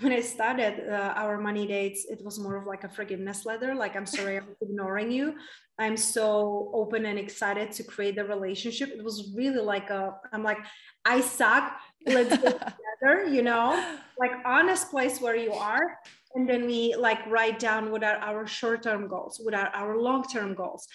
When 0.00 0.12
I 0.12 0.20
started 0.20 0.88
uh, 0.88 1.12
our 1.16 1.38
money 1.38 1.66
dates, 1.66 2.06
it 2.08 2.24
was 2.24 2.38
more 2.38 2.56
of 2.56 2.66
like 2.66 2.84
a 2.84 2.88
forgiveness 2.88 3.44
letter. 3.44 3.74
Like, 3.74 3.94
I'm 3.94 4.06
sorry, 4.06 4.38
I'm 4.38 4.56
ignoring 4.62 5.10
you. 5.10 5.34
I'm 5.78 5.98
so 5.98 6.70
open 6.72 7.04
and 7.04 7.18
excited 7.18 7.72
to 7.72 7.84
create 7.84 8.16
the 8.16 8.24
relationship. 8.24 8.88
It 8.90 9.04
was 9.04 9.32
really 9.36 9.60
like 9.60 9.90
a, 9.90 10.14
I'm 10.32 10.42
like, 10.42 10.58
I 11.04 11.20
suck. 11.20 11.76
Let's 12.06 12.36
get 12.38 12.58
together, 13.02 13.26
you 13.28 13.42
know, 13.42 13.96
like 14.18 14.32
honest 14.46 14.90
place 14.90 15.20
where 15.20 15.36
you 15.36 15.52
are. 15.52 15.98
And 16.34 16.48
then 16.48 16.66
we 16.66 16.94
like 16.94 17.18
write 17.26 17.58
down 17.58 17.90
what 17.90 18.02
are 18.02 18.16
our 18.16 18.46
short 18.46 18.82
term 18.82 19.08
goals, 19.08 19.40
what 19.42 19.54
are 19.54 19.68
our 19.74 19.98
long 19.98 20.24
term 20.24 20.54
goals. 20.54 20.88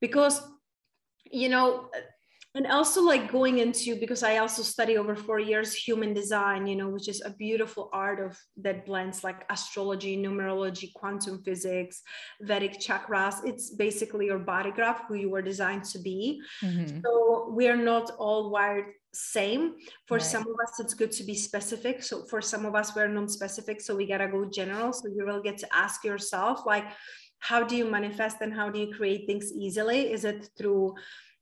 Because 0.00 0.40
you 1.30 1.48
know 1.48 1.88
and 2.56 2.68
also 2.68 3.02
like 3.02 3.32
going 3.32 3.58
into 3.58 3.96
because 3.96 4.22
i 4.22 4.36
also 4.38 4.62
study 4.62 4.96
over 4.96 5.16
four 5.16 5.38
years 5.38 5.74
human 5.74 6.14
design 6.14 6.66
you 6.66 6.76
know 6.76 6.88
which 6.88 7.08
is 7.08 7.22
a 7.24 7.30
beautiful 7.30 7.90
art 7.92 8.20
of 8.20 8.38
that 8.56 8.86
blends 8.86 9.24
like 9.24 9.44
astrology 9.50 10.16
numerology 10.16 10.92
quantum 10.94 11.42
physics 11.42 12.02
vedic 12.42 12.78
chakras 12.80 13.44
it's 13.44 13.70
basically 13.70 14.26
your 14.26 14.38
body 14.38 14.70
graph 14.70 15.02
who 15.08 15.14
you 15.14 15.30
were 15.30 15.42
designed 15.42 15.84
to 15.84 15.98
be 15.98 16.40
mm-hmm. 16.62 17.00
so 17.04 17.52
we 17.56 17.68
are 17.68 17.76
not 17.76 18.10
all 18.18 18.50
wired 18.50 18.86
same. 19.14 19.74
For 20.06 20.18
right. 20.18 20.26
some 20.26 20.42
of 20.42 20.54
us 20.62 20.80
it's 20.80 20.94
good 20.94 21.12
to 21.12 21.24
be 21.24 21.34
specific. 21.34 22.02
So 22.02 22.24
for 22.24 22.40
some 22.40 22.66
of 22.66 22.74
us 22.74 22.94
we're 22.94 23.08
non-specific 23.08 23.80
so 23.80 23.94
we 23.96 24.06
gotta 24.06 24.28
go 24.28 24.44
general. 24.44 24.92
So 24.92 25.08
you 25.08 25.24
will 25.26 25.42
get 25.42 25.58
to 25.58 25.74
ask 25.74 26.04
yourself 26.04 26.66
like 26.66 26.86
how 27.38 27.62
do 27.62 27.76
you 27.76 27.84
manifest 27.84 28.38
and 28.40 28.54
how 28.54 28.70
do 28.70 28.80
you 28.80 28.94
create 28.94 29.26
things 29.26 29.52
easily? 29.52 30.12
Is 30.12 30.24
it 30.24 30.48
through 30.56 30.94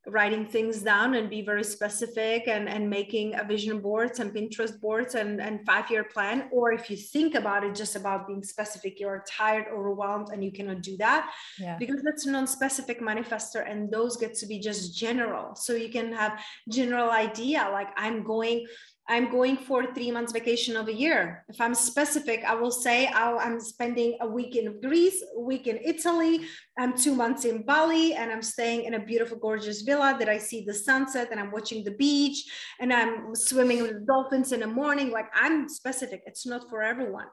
writing 0.06 0.44
things 0.44 0.82
down 0.82 1.14
and 1.14 1.30
be 1.30 1.42
very 1.42 1.62
specific 1.62 2.48
and, 2.48 2.68
and 2.68 2.90
making 2.90 3.36
a 3.36 3.44
vision 3.44 3.80
boards 3.80 4.18
and 4.18 4.34
Pinterest 4.34 4.80
boards 4.80 5.14
and, 5.14 5.40
and 5.40 5.64
five 5.64 5.88
year 5.90 6.02
plan. 6.02 6.48
Or 6.50 6.72
if 6.72 6.90
you 6.90 6.96
think 6.96 7.36
about 7.36 7.62
it 7.62 7.74
just 7.74 7.94
about 7.94 8.26
being 8.26 8.42
specific, 8.42 8.98
you're 8.98 9.24
tired, 9.28 9.66
overwhelmed, 9.72 10.30
and 10.32 10.42
you 10.42 10.50
cannot 10.50 10.82
do 10.82 10.96
that 10.96 11.30
yeah. 11.58 11.76
because 11.78 12.02
that's 12.02 12.26
a 12.26 12.30
non-specific 12.32 13.00
manifester 13.00 13.68
and 13.70 13.90
those 13.92 14.16
get 14.16 14.34
to 14.34 14.46
be 14.46 14.58
just 14.58 14.96
general. 14.96 15.54
So 15.54 15.74
you 15.74 15.88
can 15.88 16.12
have 16.12 16.40
general 16.68 17.10
idea 17.10 17.68
like 17.72 17.88
I'm 17.96 18.24
going 18.24 18.66
I'm 19.08 19.30
going 19.30 19.56
for 19.56 19.92
three 19.92 20.12
months 20.12 20.32
vacation 20.32 20.76
of 20.76 20.86
a 20.86 20.92
year. 20.92 21.44
If 21.48 21.60
I'm 21.60 21.74
specific, 21.74 22.44
I 22.44 22.54
will 22.54 22.70
say 22.70 23.08
I'm 23.08 23.58
spending 23.58 24.16
a 24.20 24.28
week 24.28 24.54
in 24.54 24.80
Greece, 24.80 25.22
a 25.36 25.40
week 25.40 25.66
in 25.66 25.78
Italy, 25.84 26.46
I'm 26.78 26.96
two 26.96 27.14
months 27.14 27.44
in 27.44 27.62
Bali, 27.62 28.14
and 28.14 28.30
I'm 28.30 28.42
staying 28.42 28.84
in 28.84 28.94
a 28.94 29.04
beautiful, 29.04 29.38
gorgeous 29.38 29.82
villa 29.82 30.16
that 30.18 30.28
I 30.28 30.38
see 30.38 30.64
the 30.64 30.72
sunset 30.72 31.28
and 31.32 31.40
I'm 31.40 31.50
watching 31.50 31.82
the 31.82 31.90
beach 31.90 32.44
and 32.80 32.92
I'm 32.92 33.34
swimming 33.34 33.82
with 33.82 34.06
dolphins 34.06 34.52
in 34.52 34.60
the 34.60 34.68
morning. 34.68 35.10
Like 35.10 35.26
I'm 35.34 35.68
specific, 35.68 36.22
it's 36.26 36.46
not 36.46 36.70
for 36.70 36.80
everyone. 36.82 37.26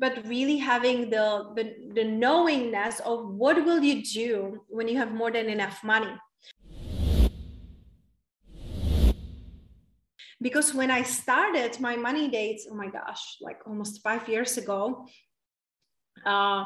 But 0.00 0.26
really 0.26 0.56
having 0.56 1.10
the, 1.10 1.52
the, 1.54 1.74
the 1.94 2.04
knowingness 2.04 3.00
of 3.00 3.34
what 3.34 3.64
will 3.64 3.82
you 3.82 4.02
do 4.02 4.64
when 4.68 4.88
you 4.88 4.96
have 4.98 5.12
more 5.12 5.30
than 5.30 5.48
enough 5.48 5.82
money 5.84 6.12
because 10.40 10.74
when 10.74 10.90
I 10.90 11.02
started 11.02 11.80
my 11.80 11.96
money 11.96 12.28
dates, 12.28 12.66
oh 12.70 12.74
my 12.74 12.88
gosh, 12.88 13.36
like 13.40 13.60
almost 13.66 14.02
five 14.02 14.28
years 14.28 14.56
ago, 14.56 15.06
uh, 16.24 16.64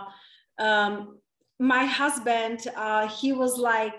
um, 0.59 1.19
my 1.59 1.85
husband, 1.85 2.61
uh, 2.77 3.09
he 3.09 3.33
was 3.33 3.57
like, 3.57 3.95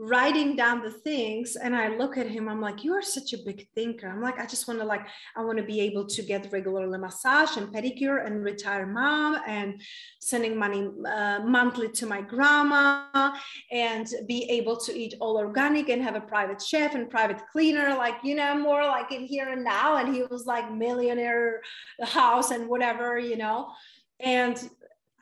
writing 0.00 0.56
down 0.56 0.82
the 0.82 0.90
things 0.90 1.56
and 1.56 1.76
i 1.76 1.88
look 1.88 2.16
at 2.16 2.26
him 2.26 2.48
i'm 2.48 2.60
like 2.60 2.82
you 2.82 2.92
are 2.92 3.02
such 3.02 3.32
a 3.32 3.38
big 3.44 3.68
thinker. 3.74 4.08
I'm 4.08 4.22
like 4.22 4.38
i 4.40 4.46
just 4.46 4.66
want 4.66 4.80
to 4.80 4.86
like 4.86 5.06
i 5.36 5.44
want 5.44 5.58
to 5.58 5.64
be 5.64 5.80
able 5.80 6.06
to 6.06 6.22
get 6.22 6.50
regularly 6.50 6.98
massage 6.98 7.56
and 7.56 7.68
pedicure 7.72 8.24
and 8.26 8.42
retire 8.42 8.86
mom 8.86 9.40
and 9.46 9.80
sending 10.20 10.56
money 10.58 10.88
uh, 11.06 11.40
monthly 11.40 11.88
to 11.90 12.06
my 12.06 12.20
grandma 12.20 13.32
and 13.70 14.06
be 14.26 14.44
able 14.50 14.76
to 14.78 14.98
eat 14.98 15.14
all 15.20 15.36
organic 15.36 15.88
and 15.88 16.02
have 16.02 16.16
a 16.16 16.20
private 16.20 16.60
chef 16.60 16.94
and 16.94 17.10
private 17.10 17.40
cleaner 17.52 17.94
like 17.94 18.16
you 18.24 18.34
know 18.34 18.56
more 18.56 18.84
like 18.84 19.12
in 19.12 19.24
here 19.24 19.50
and 19.50 19.62
now 19.62 19.96
and 19.96 20.14
he 20.14 20.22
was 20.24 20.46
like 20.46 20.72
millionaire 20.72 21.60
house 22.02 22.50
and 22.50 22.68
whatever 22.68 23.18
you 23.18 23.36
know? 23.36 23.70
And 24.18 24.56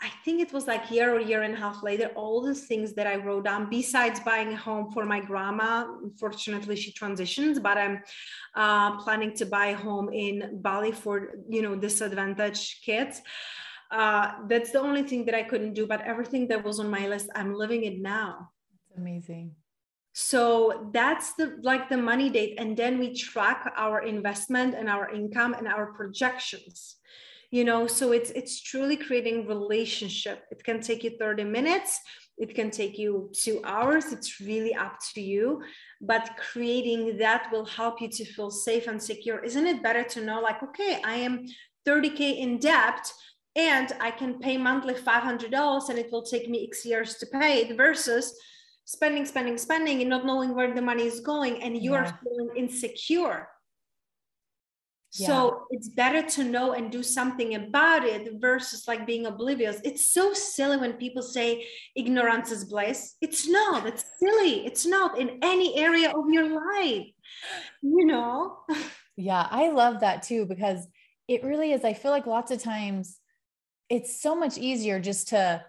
I 0.01 0.11
think 0.25 0.41
it 0.41 0.53
was 0.53 0.67
like 0.67 0.91
year 0.91 1.15
or 1.15 1.21
year 1.21 1.43
and 1.43 1.55
a 1.55 1.57
half 1.57 1.83
later, 1.83 2.11
all 2.15 2.41
the 2.41 2.55
things 2.55 2.93
that 2.95 3.07
I 3.07 3.17
wrote 3.17 3.45
down, 3.45 3.69
besides 3.69 4.21
buying 4.21 4.53
a 4.53 4.57
home 4.57 4.93
for 4.93 5.05
my 5.05 5.19
grandma, 5.19 5.87
unfortunately 6.03 6.77
she 6.77 6.93
transitions, 6.93 7.59
but 7.59 7.77
I'm 7.77 8.03
uh, 8.55 8.97
planning 8.99 9.35
to 9.35 9.47
buy 9.47 9.67
a 9.67 9.77
home 9.77 10.09
in 10.13 10.61
Bali 10.63 10.93
for, 10.93 11.33
you 11.49 11.63
know, 11.63 11.75
disadvantaged 11.75 12.85
kids. 12.85 13.23
Uh, 13.91 14.33
that's 14.49 14.71
the 14.71 14.81
only 14.81 15.03
thing 15.03 15.25
that 15.25 15.35
I 15.35 15.43
couldn't 15.43 15.75
do, 15.75 15.87
but 15.87 16.01
everything 16.03 16.47
that 16.49 16.63
was 16.63 16.79
on 16.79 16.89
my 16.91 17.09
list, 17.09 17.29
I'm 17.35 17.55
living 17.55 17.85
it 17.85 18.01
now. 18.01 18.51
That's 18.71 18.99
amazing. 18.99 19.57
So 20.13 20.91
that's 20.93 21.35
the 21.35 21.59
like 21.63 21.89
the 21.89 21.97
money 21.97 22.29
date. 22.29 22.55
And 22.59 22.77
then 22.77 22.99
we 22.99 23.15
track 23.15 23.73
our 23.77 24.03
investment 24.03 24.75
and 24.75 24.89
our 24.89 25.11
income 25.11 25.55
and 25.55 25.69
our 25.69 25.93
projections 25.93 26.97
you 27.51 27.65
know 27.65 27.87
so 27.87 28.13
it's 28.13 28.31
it's 28.31 28.63
truly 28.63 28.97
creating 28.97 29.47
relationship. 29.47 30.45
It 30.51 30.63
can 30.65 30.81
take 30.81 31.03
you 31.05 31.17
30 31.19 31.45
minutes. 31.45 32.01
It 32.37 32.55
can 32.55 32.71
take 32.71 32.99
you 32.99 33.31
two 33.33 33.61
hours. 33.65 34.13
It's 34.13 34.41
really 34.41 34.75
up 34.75 34.99
to 35.15 35.21
you. 35.21 35.63
But 36.01 36.31
creating 36.37 37.19
that 37.19 37.49
will 37.51 37.65
help 37.65 38.01
you 38.01 38.09
to 38.09 38.25
feel 38.25 38.51
safe 38.51 38.87
and 38.87 39.03
secure. 39.03 39.41
Isn't 39.41 39.67
it 39.67 39.83
better 39.83 40.05
to 40.05 40.25
know 40.25 40.41
like 40.41 40.63
okay 40.63 41.01
i 41.05 41.15
am 41.15 41.47
30k 41.87 42.39
in 42.39 42.59
debt 42.59 43.11
and 43.57 43.93
i 44.01 44.11
can 44.11 44.39
pay 44.39 44.57
monthly 44.57 44.95
$500 44.95 45.89
and 45.89 45.99
it 45.99 46.13
will 46.13 46.23
take 46.23 46.49
me 46.49 46.67
x 46.67 46.85
years 46.85 47.15
to 47.17 47.27
pay 47.27 47.63
it 47.63 47.77
versus 47.77 48.35
spending 48.85 49.25
spending 49.27 49.59
spending 49.59 50.01
and 50.01 50.11
not 50.11 50.25
knowing 50.25 50.55
where 50.55 50.75
the 50.75 50.83
money 50.83 51.07
is 51.07 51.21
going 51.21 51.63
and 51.63 51.83
you 51.83 51.93
yeah. 51.93 51.99
are 51.99 52.19
feeling 52.23 52.51
insecure 52.57 53.49
so 55.11 55.67
it's 55.71 55.89
better 55.89 56.23
to 56.23 56.45
know 56.45 56.73
and 56.73 56.93
do 56.93 57.03
something 57.03 57.55
about 57.55 58.05
it 58.05 58.41
versus 58.41 58.87
like 58.87 59.07
being 59.07 59.27
oblivious. 59.27 59.81
It's 59.85 60.07
so 60.07 60.33
silly 60.35 60.77
when 60.77 60.95
people 60.95 61.23
say 61.23 61.67
ignorance 61.97 62.51
is 62.53 62.65
bliss. 62.65 63.15
It's 63.21 63.49
not, 63.49 63.87
it's 63.87 64.05
silly. 64.19 64.67
It's 64.67 64.85
not 64.85 65.19
in 65.19 65.39
any 65.43 65.77
area 65.79 66.11
of 66.11 66.29
your 66.29 66.49
life, 66.49 67.07
you 67.83 68.05
know? 68.05 68.59
Yeah, 69.17 69.47
I 69.51 69.71
love 69.71 70.01
that 70.01 70.23
too 70.23 70.47
because 70.47 70.87
it 71.27 71.43
really 71.43 71.73
is. 71.73 71.85
I 71.85 71.95
feel 71.95 72.11
like 72.11 72.27
lots 72.27 72.51
of 72.51 72.63
times 72.63 73.19
it's 73.89 74.21
so 74.21 74.37
much 74.37 74.59
easier 74.59 75.01
just 75.01 75.29
to 75.29 75.65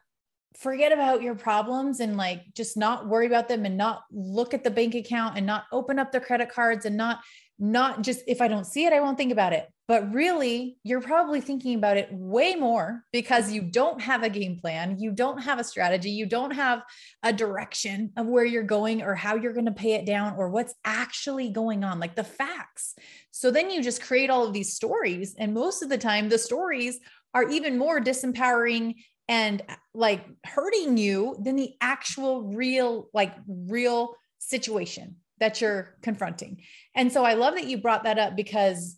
forget 0.58 0.92
about 0.92 1.22
your 1.22 1.36
problems 1.36 2.00
and 2.00 2.18
like 2.18 2.42
just 2.56 2.76
not 2.76 3.08
worry 3.08 3.28
about 3.28 3.48
them 3.48 3.66
and 3.66 3.78
not 3.78 4.04
look 4.12 4.54
at 4.54 4.64
the 4.64 4.72
bank 4.72 4.96
account 4.96 5.38
and 5.38 5.46
not 5.46 5.66
open 5.72 6.00
up 6.00 6.12
the 6.12 6.20
credit 6.20 6.52
cards 6.52 6.86
and 6.86 6.98
not 6.98 7.20
not 7.60 8.02
just 8.04 8.22
if 8.26 8.42
I 8.42 8.48
don't 8.48 8.66
see 8.66 8.86
it, 8.86 8.94
I 8.94 9.02
won't 9.02 9.18
think 9.18 9.34
about 9.34 9.52
it. 9.52 9.68
But 9.88 10.14
really, 10.14 10.78
you're 10.84 11.02
probably 11.02 11.42
thinking 11.42 11.76
about 11.76 11.98
it 11.98 12.08
way 12.12 12.56
more 12.56 13.04
because 13.12 13.52
you 13.52 13.64
don't 13.64 14.00
have 14.00 14.24
a 14.24 14.30
game 14.30 14.58
plan, 14.58 14.98
you 15.00 15.12
don't 15.12 15.40
have 15.40 15.60
a 15.60 15.64
strategy, 15.64 16.12
you 16.12 16.26
don't 16.26 16.52
have 16.52 16.84
a 17.24 17.34
direction 17.34 18.12
of 18.16 18.28
where 18.28 18.46
you're 18.46 18.64
going 18.64 19.02
or 19.02 19.16
how 19.16 19.36
you're 19.36 19.54
going 19.54 19.66
to 19.66 19.72
pay 19.72 19.94
it 19.94 20.06
down 20.06 20.36
or 20.38 20.50
what's 20.50 20.76
actually 20.86 21.50
going 21.50 21.84
on, 21.84 22.00
like 22.00 22.16
the 22.16 22.24
facts. 22.24 22.96
So 23.32 23.52
then 23.52 23.70
you 23.70 23.84
just 23.84 24.04
create 24.04 24.30
all 24.30 24.46
of 24.46 24.54
these 24.54 24.74
stories. 24.74 25.36
And 25.38 25.54
most 25.54 25.82
of 25.82 25.90
the 25.90 25.98
time, 25.98 26.30
the 26.30 26.38
stories 26.38 27.00
are 27.34 27.50
even 27.50 27.78
more 27.78 28.00
disempowering 28.00 28.96
and 29.30 29.62
uh, 29.70 29.76
like 29.94 30.26
hurting 30.44 30.98
you 30.98 31.38
than 31.40 31.56
the 31.56 31.76
actual 31.80 32.42
real, 32.42 33.10
like 33.14 33.34
real 33.48 34.16
situation 34.40 35.18
that 35.40 35.62
you're 35.62 35.96
confronting. 36.02 36.64
And 36.96 37.14
so 37.14 37.24
I 37.24 37.36
love 37.36 37.54
that 37.54 37.68
you 37.68 37.78
brought 37.78 38.04
that 38.04 38.20
up 38.20 38.36
because 38.36 38.98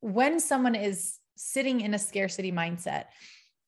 when 0.00 0.40
someone 0.40 0.74
is 0.74 1.18
sitting 1.36 1.80
in 1.80 1.94
a 1.94 1.98
scarcity 1.98 2.52
mindset, 2.52 3.04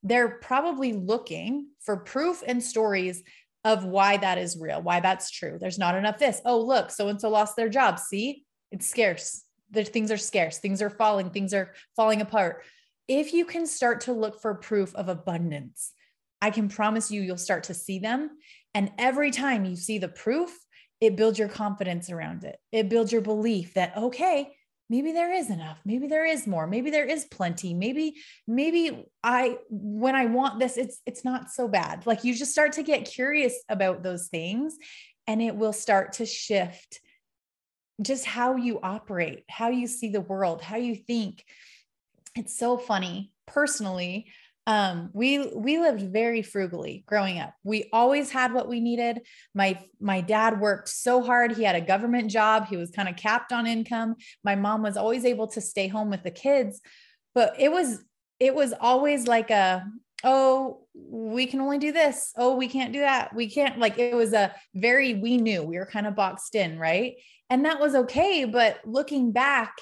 they're 0.02 0.40
probably 0.40 0.92
looking 0.92 1.68
for 1.80 1.96
proof 1.98 2.42
and 2.46 2.62
stories 2.62 3.22
of 3.64 3.84
why 3.84 4.16
that 4.16 4.38
is 4.38 4.58
real, 4.60 4.82
why 4.82 4.98
that's 4.98 5.30
true. 5.30 5.56
There's 5.58 5.78
not 5.78 5.94
enough 5.94 6.18
this. 6.18 6.42
Oh, 6.44 6.60
look, 6.60 6.90
so 6.90 7.08
and 7.08 7.20
so 7.20 7.30
lost 7.30 7.54
their 7.54 7.68
job. 7.68 8.00
See, 8.00 8.44
it's 8.72 8.88
scarce. 8.88 9.44
The 9.70 9.84
things 9.84 10.10
are 10.10 10.16
scarce. 10.16 10.58
Things 10.58 10.82
are 10.82 10.90
falling. 10.90 11.30
Things 11.30 11.54
are 11.54 11.72
falling 11.94 12.20
apart. 12.20 12.64
If 13.08 13.32
you 13.32 13.44
can 13.44 13.66
start 13.66 14.02
to 14.02 14.12
look 14.12 14.40
for 14.40 14.54
proof 14.54 14.94
of 14.94 15.08
abundance, 15.08 15.92
I 16.40 16.50
can 16.50 16.68
promise 16.68 17.10
you, 17.10 17.22
you'll 17.22 17.38
start 17.38 17.64
to 17.64 17.74
see 17.74 17.98
them. 17.98 18.30
And 18.74 18.92
every 18.98 19.30
time 19.30 19.64
you 19.64 19.76
see 19.76 19.98
the 19.98 20.08
proof, 20.08 20.50
it 21.00 21.16
builds 21.16 21.38
your 21.38 21.48
confidence 21.48 22.10
around 22.10 22.44
it. 22.44 22.58
It 22.70 22.88
builds 22.88 23.12
your 23.12 23.22
belief 23.22 23.74
that, 23.74 23.96
okay, 23.96 24.54
maybe 24.88 25.12
there 25.12 25.32
is 25.32 25.50
enough. 25.50 25.80
Maybe 25.84 26.06
there 26.06 26.26
is 26.26 26.46
more. 26.46 26.66
Maybe 26.66 26.90
there 26.90 27.06
is 27.06 27.24
plenty. 27.24 27.74
Maybe, 27.74 28.16
maybe 28.46 29.06
I, 29.22 29.58
when 29.68 30.14
I 30.14 30.26
want 30.26 30.58
this, 30.58 30.76
it's, 30.76 31.00
it's 31.06 31.24
not 31.24 31.50
so 31.50 31.66
bad. 31.66 32.06
Like 32.06 32.24
you 32.24 32.34
just 32.34 32.52
start 32.52 32.72
to 32.72 32.82
get 32.82 33.04
curious 33.04 33.54
about 33.68 34.02
those 34.02 34.28
things 34.28 34.76
and 35.26 35.40
it 35.40 35.56
will 35.56 35.72
start 35.72 36.14
to 36.14 36.26
shift 36.26 37.00
just 38.00 38.24
how 38.24 38.56
you 38.56 38.80
operate, 38.82 39.44
how 39.48 39.68
you 39.68 39.86
see 39.86 40.08
the 40.08 40.20
world, 40.20 40.60
how 40.60 40.76
you 40.76 40.94
think. 40.94 41.44
It's 42.34 42.58
so 42.58 42.78
funny 42.78 43.32
personally 43.46 44.26
um 44.68 45.10
we 45.12 45.44
we 45.56 45.78
lived 45.78 46.00
very 46.12 46.40
frugally 46.40 47.02
growing 47.06 47.40
up. 47.40 47.52
We 47.64 47.88
always 47.92 48.30
had 48.30 48.52
what 48.52 48.68
we 48.68 48.78
needed. 48.78 49.22
My 49.54 49.80
my 50.00 50.20
dad 50.20 50.60
worked 50.60 50.88
so 50.88 51.20
hard. 51.20 51.56
He 51.56 51.64
had 51.64 51.74
a 51.74 51.80
government 51.80 52.30
job. 52.30 52.68
He 52.68 52.76
was 52.76 52.92
kind 52.92 53.08
of 53.08 53.16
capped 53.16 53.52
on 53.52 53.66
income. 53.66 54.14
My 54.44 54.54
mom 54.54 54.82
was 54.82 54.96
always 54.96 55.24
able 55.24 55.48
to 55.48 55.60
stay 55.60 55.88
home 55.88 56.10
with 56.10 56.22
the 56.22 56.30
kids 56.30 56.80
but 57.34 57.54
it 57.58 57.70
was 57.70 58.04
it 58.40 58.54
was 58.54 58.72
always 58.80 59.26
like 59.26 59.50
a 59.50 59.84
oh 60.24 60.86
we 60.94 61.46
can 61.46 61.60
only 61.60 61.78
do 61.78 61.92
this. 61.92 62.32
Oh 62.36 62.56
we 62.56 62.68
can't 62.68 62.92
do 62.92 63.00
that. 63.00 63.34
We 63.34 63.50
can't 63.50 63.78
like 63.78 63.98
it 63.98 64.14
was 64.14 64.32
a 64.32 64.54
very 64.74 65.14
we 65.14 65.38
knew 65.38 65.62
we 65.62 65.78
were 65.78 65.86
kind 65.86 66.06
of 66.06 66.14
boxed 66.14 66.54
in 66.54 66.78
right? 66.78 67.14
And 67.50 67.64
that 67.64 67.80
was 67.80 67.94
okay 67.94 68.44
but 68.44 68.80
looking 68.84 69.32
back 69.32 69.74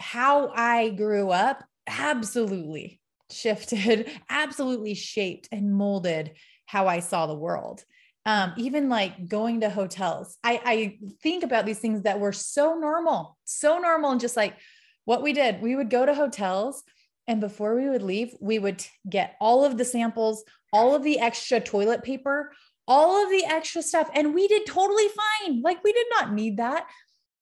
how 0.00 0.48
i 0.54 0.90
grew 0.90 1.30
up 1.30 1.64
absolutely 1.86 3.00
shifted, 3.30 4.10
absolutely 4.28 4.94
shaped 4.94 5.48
and 5.52 5.74
molded 5.74 6.32
how 6.66 6.88
I 6.88 7.00
saw 7.00 7.26
the 7.26 7.34
world. 7.34 7.84
Um, 8.24 8.54
even 8.56 8.88
like 8.88 9.28
going 9.28 9.60
to 9.60 9.70
hotels. 9.70 10.36
I, 10.42 10.60
I 10.64 10.98
think 11.22 11.44
about 11.44 11.64
these 11.64 11.78
things 11.78 12.02
that 12.02 12.18
were 12.18 12.32
so 12.32 12.74
normal, 12.74 13.38
so 13.44 13.78
normal, 13.78 14.10
and 14.10 14.20
just 14.20 14.36
like 14.36 14.56
what 15.04 15.22
we 15.22 15.32
did. 15.32 15.62
We 15.62 15.76
would 15.76 15.90
go 15.90 16.04
to 16.04 16.12
hotels, 16.12 16.82
and 17.28 17.40
before 17.40 17.76
we 17.76 17.88
would 17.88 18.02
leave, 18.02 18.34
we 18.40 18.58
would 18.58 18.84
get 19.08 19.36
all 19.40 19.64
of 19.64 19.78
the 19.78 19.84
samples, 19.84 20.42
all 20.72 20.96
of 20.96 21.04
the 21.04 21.20
extra 21.20 21.60
toilet 21.60 22.02
paper, 22.02 22.50
all 22.88 23.22
of 23.22 23.30
the 23.30 23.44
extra 23.44 23.80
stuff, 23.80 24.10
and 24.12 24.34
we 24.34 24.48
did 24.48 24.66
totally 24.66 25.06
fine. 25.06 25.62
Like 25.62 25.84
we 25.84 25.92
did 25.92 26.06
not 26.10 26.32
need 26.32 26.56
that 26.56 26.88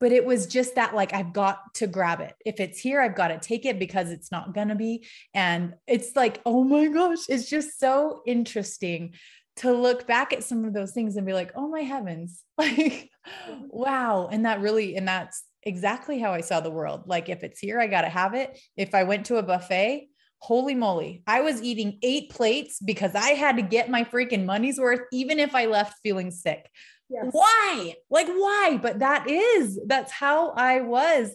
but 0.04 0.12
it 0.12 0.26
was 0.26 0.46
just 0.46 0.74
that 0.74 0.94
like 0.94 1.14
I've 1.14 1.32
got 1.32 1.72
to 1.76 1.86
grab 1.86 2.20
it. 2.20 2.34
If 2.44 2.60
it's 2.60 2.78
here, 2.78 3.00
I've 3.00 3.16
got 3.16 3.28
to 3.28 3.38
take 3.38 3.64
it 3.64 3.78
because 3.78 4.10
it's 4.10 4.30
not 4.30 4.52
going 4.52 4.68
to 4.68 4.74
be. 4.74 5.06
And 5.32 5.76
it's 5.86 6.14
like, 6.14 6.42
oh 6.44 6.62
my 6.62 6.88
gosh, 6.88 7.20
it's 7.26 7.48
just 7.48 7.80
so 7.80 8.20
interesting 8.26 9.14
to 9.56 9.72
look 9.72 10.06
back 10.06 10.34
at 10.34 10.44
some 10.44 10.66
of 10.66 10.74
those 10.74 10.92
things 10.92 11.16
and 11.16 11.26
be 11.26 11.32
like, 11.32 11.52
oh 11.56 11.68
my 11.68 11.80
heavens, 11.80 12.42
like, 12.58 13.08
wow. 13.48 14.28
And 14.30 14.44
that 14.44 14.60
really, 14.60 14.94
and 14.94 15.08
that's 15.08 15.42
exactly 15.62 16.18
how 16.18 16.34
I 16.34 16.42
saw 16.42 16.60
the 16.60 16.70
world. 16.70 17.04
Like, 17.06 17.30
if 17.30 17.42
it's 17.42 17.60
here, 17.60 17.80
I 17.80 17.86
got 17.86 18.02
to 18.02 18.10
have 18.10 18.34
it. 18.34 18.60
If 18.76 18.94
I 18.94 19.04
went 19.04 19.24
to 19.26 19.36
a 19.36 19.42
buffet, 19.42 20.08
holy 20.36 20.74
moly, 20.74 21.22
I 21.26 21.40
was 21.40 21.62
eating 21.62 21.98
eight 22.02 22.28
plates 22.28 22.78
because 22.78 23.14
I 23.14 23.30
had 23.30 23.56
to 23.56 23.62
get 23.62 23.88
my 23.88 24.04
freaking 24.04 24.44
money's 24.44 24.78
worth, 24.78 25.00
even 25.12 25.38
if 25.38 25.54
I 25.54 25.64
left 25.64 26.00
feeling 26.02 26.30
sick. 26.30 26.68
Yes. 27.08 27.28
Why? 27.30 27.94
Like, 28.10 28.28
why? 28.28 28.78
But 28.80 29.00
that 29.00 29.28
is, 29.28 29.78
that's 29.86 30.12
how 30.12 30.50
I 30.50 30.80
was. 30.80 31.34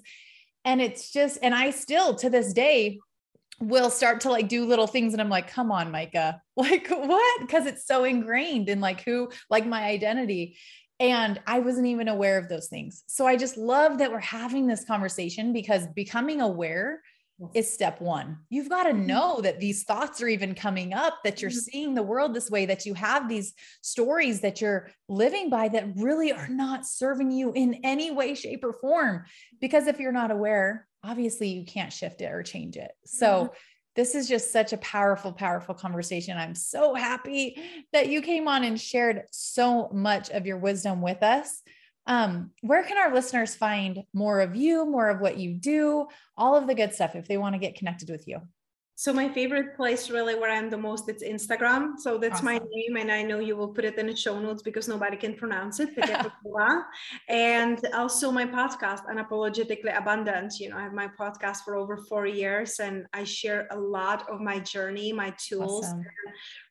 And 0.66 0.82
it's 0.82 1.12
just, 1.12 1.40
and 1.42 1.54
I 1.54 1.72
still 1.72 2.16
to 2.16 2.30
this 2.30 2.54
day 2.54 3.00
will 3.62 3.90
start 3.90 4.22
to 4.22 4.30
like 4.30 4.48
do 4.48 4.66
little 4.66 4.88
things. 4.88 5.14
And 5.14 5.22
I'm 5.22 5.30
like, 5.30 5.52
come 5.52 5.72
on, 5.72 5.92
Micah. 5.92 6.42
Like, 6.60 6.90
what? 6.90 7.40
Because 7.40 7.66
it's 7.68 7.88
so 7.88 8.04
ingrained 8.04 8.68
in 8.68 8.82
like 8.82 9.02
who, 9.02 9.32
like 9.50 9.66
my 9.66 9.84
identity. 9.86 10.58
And 11.00 11.40
I 11.48 11.60
wasn't 11.60 11.88
even 11.88 12.10
aware 12.10 12.38
of 12.38 12.50
those 12.50 12.68
things. 12.68 13.06
So 13.08 13.26
I 13.26 13.38
just 13.38 13.56
love 13.56 14.00
that 14.00 14.12
we're 14.12 14.20
having 14.20 14.68
this 14.68 14.84
conversation 14.84 15.54
because 15.54 15.88
becoming 15.88 16.42
aware 16.42 17.02
is 17.54 17.74
step 17.74 18.02
one. 18.02 18.40
You've 18.50 18.70
got 18.70 18.84
to 18.84 18.92
mm-hmm. 18.92 19.06
know 19.06 19.42
that 19.42 19.60
these 19.60 19.84
thoughts 19.84 20.22
are 20.22 20.28
even 20.28 20.56
coming 20.56 20.94
up, 20.94 21.20
that 21.24 21.42
you're 21.42 21.52
mm-hmm. 21.52 21.60
seeing 21.60 21.96
the 21.96 22.04
world 22.04 22.34
this 22.34 22.50
way, 22.50 22.66
that 22.66 22.86
you 22.86 22.94
have 22.94 23.30
these 23.30 23.54
stories 23.82 24.42
that 24.42 24.62
you're 24.62 24.90
living 25.08 25.50
by 25.50 25.70
that 25.70 25.96
really 25.96 26.32
are 26.32 26.50
not 26.50 26.86
serving 26.86 27.32
you 27.32 27.52
in 27.54 27.80
any 27.84 28.12
way, 28.12 28.36
shape, 28.36 28.64
or 28.64 28.74
form. 28.74 29.24
Because 29.62 29.88
if 29.88 30.00
you're 30.00 30.12
not 30.12 30.32
aware, 30.32 30.88
obviously 31.04 31.50
you 31.50 31.66
can't 31.66 31.94
shift 31.94 32.22
it 32.22 32.32
or 32.32 32.44
change 32.44 32.76
it. 32.76 32.92
So, 33.06 33.46
mm-hmm. 33.46 33.54
this 33.96 34.16
is 34.16 34.28
just 34.28 34.52
such 34.52 34.74
a 34.74 34.78
powerful, 34.78 35.32
powerful 35.32 35.76
conversation. 35.76 36.38
I'm 36.38 36.56
so 36.56 36.94
happy 36.94 37.62
that 37.94 38.10
you 38.10 38.22
came 38.22 38.48
on 38.48 38.64
and 38.64 38.80
shared 38.80 39.24
so 39.32 39.90
much 39.94 40.30
of 40.30 40.46
your 40.46 40.58
wisdom 40.58 41.02
with 41.02 41.24
us. 41.24 41.62
Um, 42.10 42.50
where 42.62 42.84
can 42.84 42.98
our 42.98 43.14
listeners 43.14 43.54
find 43.54 44.04
more 44.14 44.42
of 44.42 44.56
you, 44.56 44.84
more 44.84 45.10
of 45.10 45.22
what 45.22 45.38
you 45.38 45.54
do, 45.54 46.08
all 46.36 46.56
of 46.56 46.66
the 46.66 46.74
good 46.74 46.92
stuff 46.92 47.16
if 47.16 47.28
they 47.28 47.38
want 47.38 47.54
to 47.54 47.60
get 47.60 47.76
connected 47.76 48.10
with 48.10 48.28
you? 48.28 48.42
So 48.96 49.14
my 49.14 49.30
favorite 49.30 49.78
place 49.78 50.10
really 50.10 50.36
where 50.36 50.52
I'm 50.52 50.70
the 50.70 50.78
most 50.78 51.08
it's 51.08 51.24
Instagram. 51.24 51.98
So 52.00 52.18
that's 52.18 52.42
awesome. 52.42 52.46
my 52.46 52.58
name 52.58 52.98
and 52.98 53.10
I 53.10 53.22
know 53.22 53.40
you 53.40 53.56
will 53.56 53.70
put 53.70 53.86
it 53.86 53.98
in 53.98 54.08
the 54.08 54.16
show 54.16 54.38
notes 54.40 54.62
because 54.62 54.90
nobody 54.90 55.16
can 55.16 55.36
pronounce 55.36 55.80
it. 55.80 55.92
and 57.30 57.80
also 57.94 58.30
my 58.30 58.46
podcast, 58.46 59.06
Unapologetically 59.06 59.96
Abundant. 59.96 60.60
You 60.60 60.72
know, 60.72 60.78
I 60.78 60.82
have 60.82 60.94
my 60.94 61.08
podcast 61.18 61.60
for 61.64 61.78
over 61.78 61.96
four 61.96 62.26
years 62.26 62.80
and 62.80 63.06
I 63.14 63.24
share 63.24 63.68
a 63.72 63.80
lot 63.80 64.28
of 64.30 64.42
my 64.42 64.60
journey, 64.60 65.14
my 65.14 65.34
tools, 65.38 65.86
awesome. 65.86 66.04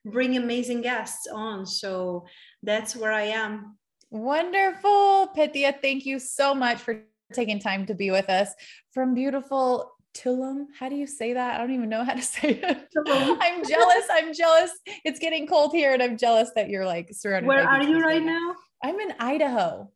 bring 0.04 0.36
amazing 0.36 0.82
guests 0.82 1.28
on. 1.32 1.64
So 1.64 2.26
that's 2.62 2.94
where 2.94 3.12
I 3.12 3.22
am. 3.22 3.77
Wonderful. 4.10 5.28
Pythia, 5.34 5.74
thank 5.80 6.06
you 6.06 6.18
so 6.18 6.54
much 6.54 6.78
for 6.78 7.02
taking 7.32 7.58
time 7.58 7.86
to 7.86 7.94
be 7.94 8.10
with 8.10 8.28
us 8.30 8.52
from 8.92 9.14
beautiful 9.14 9.92
Tulum. 10.16 10.66
How 10.78 10.88
do 10.88 10.96
you 10.96 11.06
say 11.06 11.34
that? 11.34 11.54
I 11.54 11.58
don't 11.58 11.72
even 11.72 11.88
know 11.88 12.04
how 12.04 12.14
to 12.14 12.22
say 12.36 12.60
it. 12.62 12.88
I'm 13.06 13.64
jealous. 13.64 14.04
I'm 14.10 14.32
jealous. 14.34 14.70
It's 15.04 15.18
getting 15.18 15.46
cold 15.46 15.72
here, 15.72 15.92
and 15.92 16.02
I'm 16.02 16.16
jealous 16.16 16.50
that 16.56 16.68
you're 16.68 16.86
like 16.86 17.10
surrounded. 17.12 17.48
Where 17.48 17.66
are 17.66 17.82
you 17.82 18.00
right 18.00 18.22
now? 18.22 18.54
I'm 18.82 18.98
in 19.00 19.12
Idaho. 19.18 19.90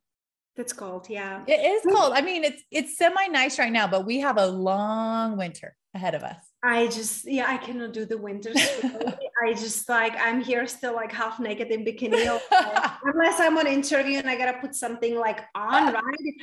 That's 0.57 0.73
cold. 0.73 1.09
Yeah. 1.09 1.43
It 1.47 1.61
is 1.61 1.83
cold. 1.95 2.13
I 2.15 2.21
mean, 2.21 2.45
it's 2.45 2.63
it's 2.71 2.99
semi 2.99 3.27
nice 3.29 3.59
right 3.59 3.73
now, 3.73 3.87
but 3.87 4.05
we 4.05 4.21
have 4.21 4.37
a 4.37 4.47
long 4.47 5.39
winter 5.39 5.75
ahead 5.95 6.15
of 6.15 6.23
us. 6.23 6.52
I 6.65 6.87
just 6.87 7.25
yeah, 7.25 7.47
I 7.49 7.57
cannot 7.57 7.93
do 7.93 8.05
the 8.05 8.17
winter. 8.17 8.53
I 9.45 9.53
just 9.53 9.89
like 9.89 10.15
I'm 10.21 10.41
here 10.41 10.65
still 10.69 10.95
like 10.95 11.11
half 11.11 11.41
naked 11.41 11.69
in 11.69 11.85
bikini, 11.85 12.23
unless 13.05 13.41
I'm 13.41 13.59
on 13.59 13.67
interview 13.67 14.19
and 14.19 14.31
I 14.31 14.37
gotta 14.37 14.59
put 14.59 14.77
something 14.77 15.17
like 15.19 15.41
on, 15.57 15.93
right? 15.95 16.35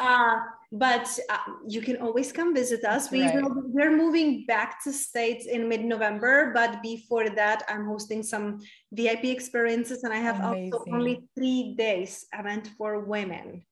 Uh, 0.00 0.36
but 0.72 1.06
uh, 1.28 1.52
you 1.68 1.82
can 1.82 1.98
always 1.98 2.32
come 2.32 2.54
visit 2.54 2.84
us. 2.84 3.10
We 3.10 3.22
right. 3.22 3.34
will, 3.34 3.64
we're 3.66 3.94
moving 3.94 4.46
back 4.46 4.82
to 4.84 4.92
states 4.92 5.44
in 5.44 5.68
mid-November, 5.68 6.52
but 6.54 6.82
before 6.82 7.28
that, 7.28 7.62
I'm 7.68 7.86
hosting 7.86 8.22
some 8.22 8.60
VIP 8.92 9.24
experiences, 9.24 10.04
and 10.04 10.12
I 10.12 10.18
have 10.18 10.40
Amazing. 10.40 10.72
also 10.72 10.90
only 10.90 11.28
three 11.36 11.74
days 11.76 12.24
event 12.32 12.70
for 12.78 13.00
women. 13.00 13.62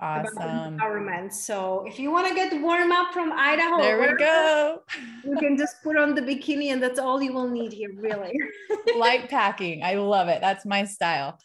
Awesome. 0.00 0.78
Empowerment. 0.78 1.32
So 1.32 1.84
if 1.86 1.98
you 1.98 2.10
want 2.10 2.26
to 2.28 2.34
get 2.34 2.58
warm 2.62 2.90
up 2.90 3.12
from 3.12 3.32
Idaho, 3.32 3.82
there 3.82 4.00
we 4.00 4.16
go. 4.16 4.80
You 5.24 5.36
can 5.36 5.58
just 5.58 5.82
put 5.82 5.96
on 5.98 6.14
the 6.14 6.22
bikini 6.22 6.72
and 6.72 6.82
that's 6.82 6.98
all 6.98 7.22
you 7.22 7.34
will 7.34 7.48
need 7.48 7.72
here, 7.72 7.90
really. 7.94 8.32
Light 8.96 9.28
packing. 9.28 9.82
I 9.82 9.94
love 9.94 10.28
it. 10.28 10.40
That's 10.40 10.64
my 10.64 10.84
style. 10.84 11.38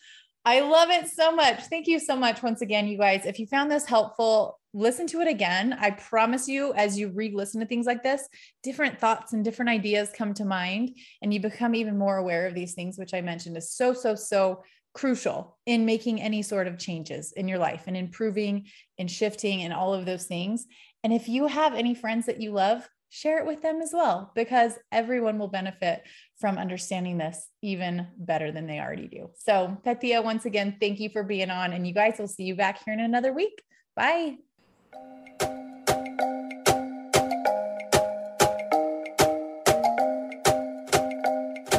I 0.45 0.61
love 0.61 0.89
it 0.89 1.09
so 1.09 1.35
much. 1.35 1.63
Thank 1.63 1.87
you 1.87 1.99
so 1.99 2.15
much 2.15 2.43
once 2.43 2.61
again, 2.61 2.87
you 2.87 2.97
guys. 2.97 3.25
If 3.25 3.39
you 3.39 3.47
found 3.47 3.69
this 3.69 3.85
helpful, 3.85 4.59
listen 4.73 5.07
to 5.07 5.21
it 5.21 5.27
again. 5.27 5.75
I 5.79 5.91
promise 5.91 6.47
you, 6.47 6.71
as 6.75 6.99
you 6.99 7.09
re 7.09 7.31
listen 7.33 7.59
to 7.61 7.65
things 7.65 7.87
like 7.87 8.03
this, 8.03 8.29
different 8.61 8.99
thoughts 8.99 9.33
and 9.33 9.43
different 9.43 9.69
ideas 9.69 10.11
come 10.15 10.35
to 10.35 10.45
mind, 10.45 10.95
and 11.23 11.33
you 11.33 11.39
become 11.39 11.73
even 11.73 11.97
more 11.97 12.17
aware 12.17 12.45
of 12.45 12.53
these 12.53 12.75
things, 12.75 12.97
which 12.97 13.13
I 13.13 13.21
mentioned 13.21 13.57
is 13.57 13.71
so, 13.71 13.93
so, 13.93 14.13
so 14.13 14.61
crucial 14.95 15.57
in 15.65 15.85
making 15.85 16.21
any 16.21 16.41
sort 16.41 16.65
of 16.65 16.79
changes 16.79 17.33
in 17.33 17.47
your 17.47 17.59
life 17.59 17.83
and 17.85 17.95
improving 17.95 18.65
and 18.97 19.11
shifting 19.11 19.61
and 19.61 19.73
all 19.73 19.93
of 19.93 20.05
those 20.05 20.23
things. 20.23 20.65
And 21.03 21.13
if 21.13 21.29
you 21.29 21.45
have 21.45 21.75
any 21.75 21.93
friends 21.93 22.25
that 22.25 22.41
you 22.41 22.51
love, 22.51 22.89
share 23.09 23.37
it 23.39 23.45
with 23.45 23.61
them 23.61 23.81
as 23.81 23.91
well, 23.93 24.31
because 24.35 24.73
everyone 24.91 25.37
will 25.37 25.49
benefit 25.49 26.01
from 26.39 26.57
understanding 26.57 27.17
this 27.17 27.47
even 27.61 28.07
better 28.17 28.51
than 28.51 28.67
they 28.67 28.79
already 28.79 29.07
do. 29.07 29.29
So, 29.37 29.77
Pythia, 29.85 30.23
once 30.23 30.45
again, 30.45 30.77
thank 30.79 30.99
you 30.99 31.09
for 31.09 31.23
being 31.23 31.49
on. 31.49 31.73
And 31.73 31.85
you 31.85 31.93
guys 31.93 32.15
will 32.17 32.27
see 32.27 32.43
you 32.43 32.55
back 32.55 32.83
here 32.83 32.93
in 32.93 32.99
another 32.99 33.31
week. 33.31 33.61
Bye. 33.95 34.37